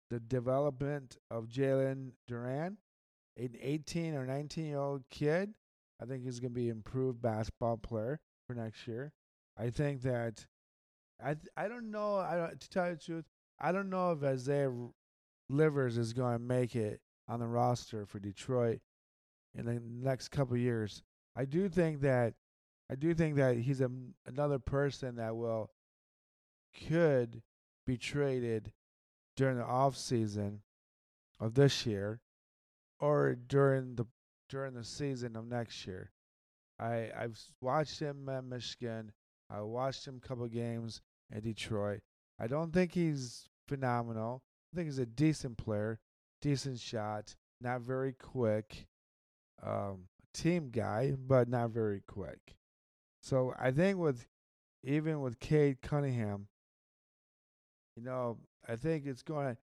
the 0.10 0.20
development 0.20 1.16
of 1.32 1.46
Jalen 1.46 2.12
Duren, 2.30 2.76
an 3.38 3.56
18 3.62 4.16
or 4.16 4.26
19 4.26 4.66
year 4.66 4.80
old 4.80 5.04
kid, 5.10 5.54
I 6.02 6.06
think 6.06 6.24
he's 6.24 6.40
going 6.40 6.52
to 6.52 6.60
be 6.60 6.70
an 6.70 6.78
improved 6.78 7.22
basketball 7.22 7.78
player 7.78 8.20
for 8.48 8.54
next 8.54 8.88
year. 8.88 9.12
I 9.58 9.70
think 9.70 10.02
that 10.04 10.46
I 11.24 11.36
I 11.58 11.68
don't 11.68 11.92
know. 11.92 12.18
I 12.18 12.36
don't, 12.36 12.60
to 12.60 12.70
tell 12.70 12.88
you 12.90 12.96
the 12.96 13.02
truth, 13.02 13.26
I 13.60 13.72
don't 13.72 13.90
know 13.90 14.12
if 14.12 14.24
Isaiah 14.24 14.72
Livers 15.50 15.98
is 15.98 16.14
going 16.14 16.38
to 16.38 16.44
make 16.44 16.76
it 16.76 17.02
on 17.28 17.40
the 17.40 17.48
roster 17.48 18.06
for 18.06 18.20
Detroit 18.20 18.80
in 19.56 19.66
the 19.66 19.82
next 19.84 20.30
couple 20.30 20.56
years. 20.56 21.04
I 21.36 21.46
do 21.46 21.68
think 21.68 22.02
that 22.02 22.34
I 22.90 22.96
do 22.96 23.14
think 23.14 23.36
that 23.36 23.58
he's 23.58 23.82
a, 23.82 23.92
another 24.26 24.60
person 24.60 25.16
that 25.18 25.36
will 25.36 25.72
could 26.88 27.42
be 27.86 27.98
traded 27.98 28.72
during 29.36 29.58
the 29.58 29.66
off 29.66 29.98
season 29.98 30.62
of 31.40 31.54
this 31.54 31.86
year 31.86 32.22
or 33.00 33.36
during 33.36 33.96
the 33.96 34.06
during 34.50 34.74
the 34.74 34.84
season 34.84 35.36
of 35.36 35.48
next 35.48 35.86
year. 35.88 36.12
I 36.80 37.10
I've 37.18 37.40
watched 37.62 38.00
him 38.00 38.28
at 38.30 38.44
Michigan. 38.44 39.12
I 39.50 39.62
watched 39.62 40.08
him 40.08 40.20
a 40.24 40.28
couple 40.28 40.48
games 40.48 41.02
at 41.32 41.44
Detroit. 41.44 42.02
I 42.40 42.48
don't 42.48 42.74
think 42.74 42.94
he's 42.94 43.50
phenomenal. 43.68 44.42
I 44.72 44.76
think 44.76 44.88
he's 44.88 45.00
a 45.00 45.06
decent 45.06 45.58
player, 45.58 46.00
decent 46.42 46.80
shot, 46.80 47.36
not 47.62 47.82
very 47.82 48.14
quick. 48.14 48.88
Um, 49.62 50.08
team 50.34 50.70
guy, 50.70 51.16
but 51.18 51.50
not 51.50 51.72
very 51.72 52.02
quick. 52.08 52.56
So 53.22 53.54
I 53.60 53.72
think 53.72 53.98
with 53.98 54.26
even 54.84 55.22
with 55.22 55.40
Cade 55.40 55.82
Cunningham, 55.82 56.48
you 57.98 58.04
know, 58.04 58.38
I 58.68 58.76
think 58.76 59.06
it's 59.06 59.24
going 59.24 59.56
to 59.56 59.58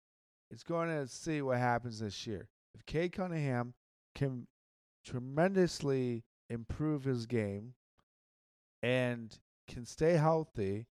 it's 0.51 0.65
going 0.65 0.89
to 0.89 1.07
see 1.07 1.43
what 1.43 1.59
happens 1.59 2.01
this 2.01 2.27
year. 2.27 2.49
If 2.75 2.85
Cade 2.87 3.13
Cunningham 3.13 3.75
can 4.15 4.47
tremendously 5.05 6.25
improve 6.49 7.05
his 7.05 7.27
game 7.27 7.75
and 8.83 9.39
can 9.69 9.85
stay 9.85 10.15
healthy, 10.15 10.87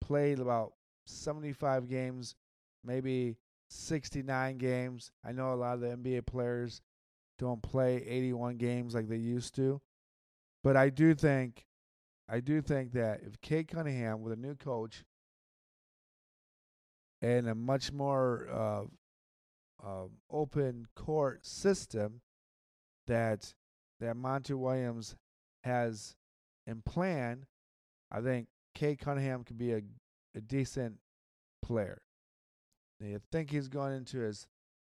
played 0.00 0.38
about 0.38 0.72
75 1.06 1.88
games, 1.88 2.36
maybe 2.84 3.36
69 3.68 4.58
games. 4.58 5.10
I 5.24 5.32
know 5.32 5.52
a 5.52 5.56
lot 5.56 5.74
of 5.74 5.80
the 5.80 5.88
NBA 5.88 6.26
players 6.26 6.80
don't 7.38 7.62
play 7.62 7.96
81 8.06 8.56
games 8.56 8.94
like 8.94 9.08
they 9.08 9.16
used 9.16 9.54
to. 9.56 9.80
But 10.62 10.76
I 10.76 10.88
do 10.88 11.14
think 11.14 11.66
I 12.28 12.40
do 12.40 12.62
think 12.62 12.92
that 12.92 13.20
if 13.26 13.40
Cade 13.40 13.68
Cunningham 13.68 14.22
with 14.22 14.32
a 14.32 14.40
new 14.40 14.54
coach 14.54 15.04
and 17.20 17.48
a 17.48 17.54
much 17.54 17.92
more 17.92 18.48
uh, 18.50 18.84
uh, 19.86 20.06
open 20.30 20.86
court 20.94 21.44
system 21.44 22.22
that 23.06 23.54
that 24.00 24.16
Monty 24.16 24.54
Williams 24.54 25.16
has 25.62 26.14
in 26.66 26.82
plan, 26.82 27.46
I 28.10 28.20
think 28.20 28.48
Cade 28.74 28.98
Cunningham 28.98 29.44
could 29.44 29.58
be 29.58 29.72
a, 29.72 29.82
a 30.34 30.40
decent 30.40 30.98
player. 31.62 32.02
I 33.02 33.18
think 33.32 33.50
he's 33.50 33.68
going 33.68 33.94
into 33.94 34.20
his 34.20 34.46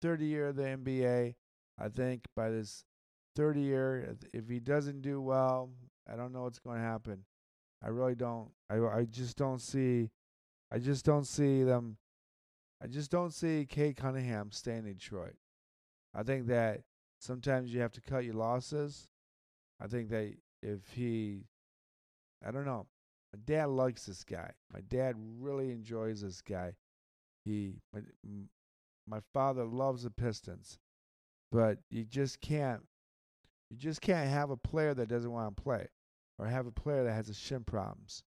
third 0.01 0.21
year 0.21 0.47
of 0.47 0.55
the 0.55 0.63
NBA. 0.63 1.35
I 1.77 1.89
think 1.89 2.23
by 2.35 2.49
this 2.49 2.83
third 3.35 3.57
year, 3.57 4.15
if 4.33 4.49
he 4.49 4.59
doesn't 4.59 5.01
do 5.01 5.21
well, 5.21 5.69
I 6.11 6.15
don't 6.15 6.33
know 6.33 6.43
what's 6.43 6.59
going 6.59 6.77
to 6.77 6.83
happen. 6.83 7.25
I 7.83 7.89
really 7.89 8.15
don't. 8.15 8.49
I 8.69 8.77
I 8.77 9.05
just 9.05 9.37
don't 9.37 9.61
see. 9.61 10.09
I 10.71 10.79
just 10.79 11.05
don't 11.05 11.25
see 11.25 11.63
them. 11.63 11.97
I 12.83 12.87
just 12.87 13.11
don't 13.11 13.33
see 13.33 13.65
Cade 13.65 13.97
Cunningham 13.97 14.51
staying 14.51 14.85
in 14.85 14.93
Detroit. 14.93 15.35
I 16.13 16.23
think 16.23 16.47
that 16.47 16.81
sometimes 17.19 17.73
you 17.73 17.81
have 17.81 17.91
to 17.93 18.01
cut 18.01 18.25
your 18.25 18.33
losses. 18.33 19.07
I 19.79 19.87
think 19.87 20.09
that 20.09 20.33
if 20.61 20.79
he, 20.93 21.45
I 22.45 22.51
don't 22.51 22.65
know, 22.65 22.87
my 23.33 23.39
dad 23.45 23.69
likes 23.69 24.05
this 24.05 24.23
guy. 24.23 24.51
My 24.73 24.81
dad 24.81 25.15
really 25.17 25.71
enjoys 25.71 26.21
this 26.21 26.41
guy. 26.41 26.73
He, 27.45 27.75
my, 27.93 28.01
my 29.07 29.19
father 29.33 29.65
loves 29.65 30.03
the 30.03 30.09
Pistons, 30.09 30.79
but 31.51 31.77
you 31.89 32.03
just 32.03 32.41
can't, 32.41 32.81
you 33.69 33.77
just 33.77 34.01
can't 34.01 34.29
have 34.29 34.49
a 34.49 34.57
player 34.57 34.93
that 34.93 35.09
doesn't 35.09 35.31
want 35.31 35.55
to 35.55 35.61
play, 35.61 35.87
or 36.37 36.47
have 36.47 36.65
a 36.65 36.71
player 36.71 37.03
that 37.03 37.13
has 37.13 37.29
a 37.29 37.33
shin 37.33 37.63
problems. 37.63 38.23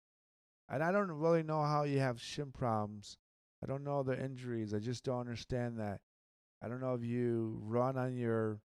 And 0.69 0.83
I 0.85 0.93
don't 0.93 1.11
really 1.11 1.43
know 1.43 1.63
how 1.63 1.83
you 1.83 1.99
have 1.99 2.21
shin 2.21 2.53
problems. 2.53 3.17
I 3.63 3.67
don't 3.67 3.85
know 3.85 4.03
the 4.03 4.23
injuries. 4.23 4.73
I 4.73 4.79
just 4.79 5.05
don't 5.05 5.21
understand 5.21 5.79
that. 5.81 6.01
I 6.63 6.69
don't 6.69 6.81
know 6.81 6.95
if 6.95 7.03
you 7.03 7.59
run 7.65 7.97
on 7.97 8.17
your 8.17 8.61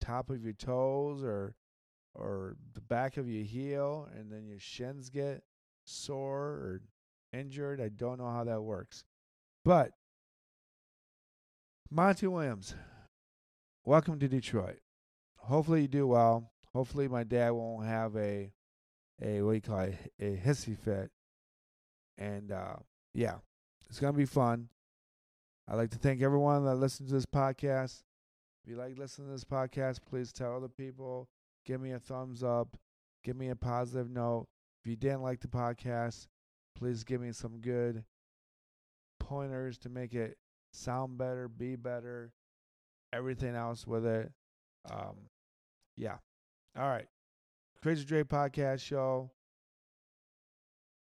top 0.00 0.30
of 0.30 0.42
your 0.42 0.52
toes 0.52 1.22
or 1.22 1.54
or 2.14 2.56
the 2.74 2.80
back 2.80 3.16
of 3.16 3.28
your 3.28 3.44
heel 3.44 4.08
and 4.16 4.32
then 4.32 4.46
your 4.46 4.58
shins 4.58 5.10
get 5.10 5.42
sore 5.84 6.44
or 6.44 6.80
injured. 7.32 7.80
I 7.80 7.88
don't 7.88 8.18
know 8.18 8.30
how 8.30 8.44
that 8.44 8.62
works. 8.62 9.04
But 9.64 9.92
Monty 11.90 12.26
Williams, 12.26 12.74
welcome 13.84 14.18
to 14.18 14.28
Detroit. 14.28 14.78
Hopefully 15.36 15.82
you 15.82 15.88
do 15.88 16.06
well. 16.06 16.50
Hopefully 16.72 17.08
my 17.08 17.24
dad 17.24 17.50
won't 17.50 17.86
have 17.86 18.16
a 18.16 18.52
a 19.22 19.40
what 19.42 19.52
do 19.52 19.54
you 19.56 19.60
call 19.60 19.80
it, 19.80 20.12
a 20.20 20.36
hissy 20.36 20.76
fit. 20.76 21.10
And 22.18 22.52
uh, 22.52 22.76
yeah, 23.14 23.36
it's 23.88 24.00
gonna 24.00 24.12
be 24.12 24.24
fun. 24.24 24.68
I'd 25.68 25.76
like 25.76 25.90
to 25.90 25.98
thank 25.98 26.22
everyone 26.22 26.64
that 26.64 26.76
listens 26.76 27.08
to 27.10 27.14
this 27.14 27.26
podcast. 27.26 28.02
If 28.66 28.72
you 28.72 28.78
like 28.78 28.98
listening 28.98 29.28
to 29.28 29.32
this 29.32 29.44
podcast, 29.44 30.00
please 30.10 30.32
tell 30.32 30.56
other 30.56 30.66
people. 30.66 31.28
Give 31.64 31.80
me 31.80 31.92
a 31.92 32.00
thumbs 32.00 32.42
up. 32.42 32.76
Give 33.22 33.36
me 33.36 33.50
a 33.50 33.54
positive 33.54 34.10
note. 34.10 34.48
If 34.82 34.90
you 34.90 34.96
didn't 34.96 35.22
like 35.22 35.38
the 35.38 35.46
podcast, 35.46 36.26
please 36.76 37.04
give 37.04 37.20
me 37.20 37.30
some 37.30 37.60
good 37.60 38.02
pointers 39.20 39.78
to 39.78 39.88
make 39.88 40.14
it 40.14 40.36
sound 40.72 41.16
better, 41.16 41.46
be 41.46 41.76
better, 41.76 42.32
everything 43.12 43.54
else 43.54 43.86
with 43.86 44.04
it. 44.04 44.32
Um, 44.90 45.28
yeah. 45.96 46.16
All 46.76 46.88
right. 46.88 47.06
Crazy 47.84 48.04
Dre 48.04 48.24
podcast 48.24 48.80
show 48.80 49.30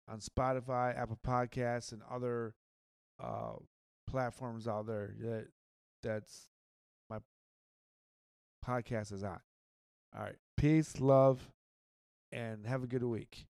on 0.07 0.19
Spotify, 0.19 0.97
Apple 0.97 1.19
Podcasts, 1.27 1.91
and 1.91 2.03
other 2.09 2.55
uh, 3.21 3.55
platforms 4.07 4.65
out 4.65 4.87
there 4.87 5.13
that 5.19 5.47
that's 6.01 6.47
podcast 8.65 9.11
is 9.13 9.23
on. 9.23 9.39
All 10.15 10.23
right. 10.23 10.37
Peace, 10.57 10.99
love, 10.99 11.51
and 12.31 12.65
have 12.65 12.83
a 12.83 12.87
good 12.87 13.03
week. 13.03 13.45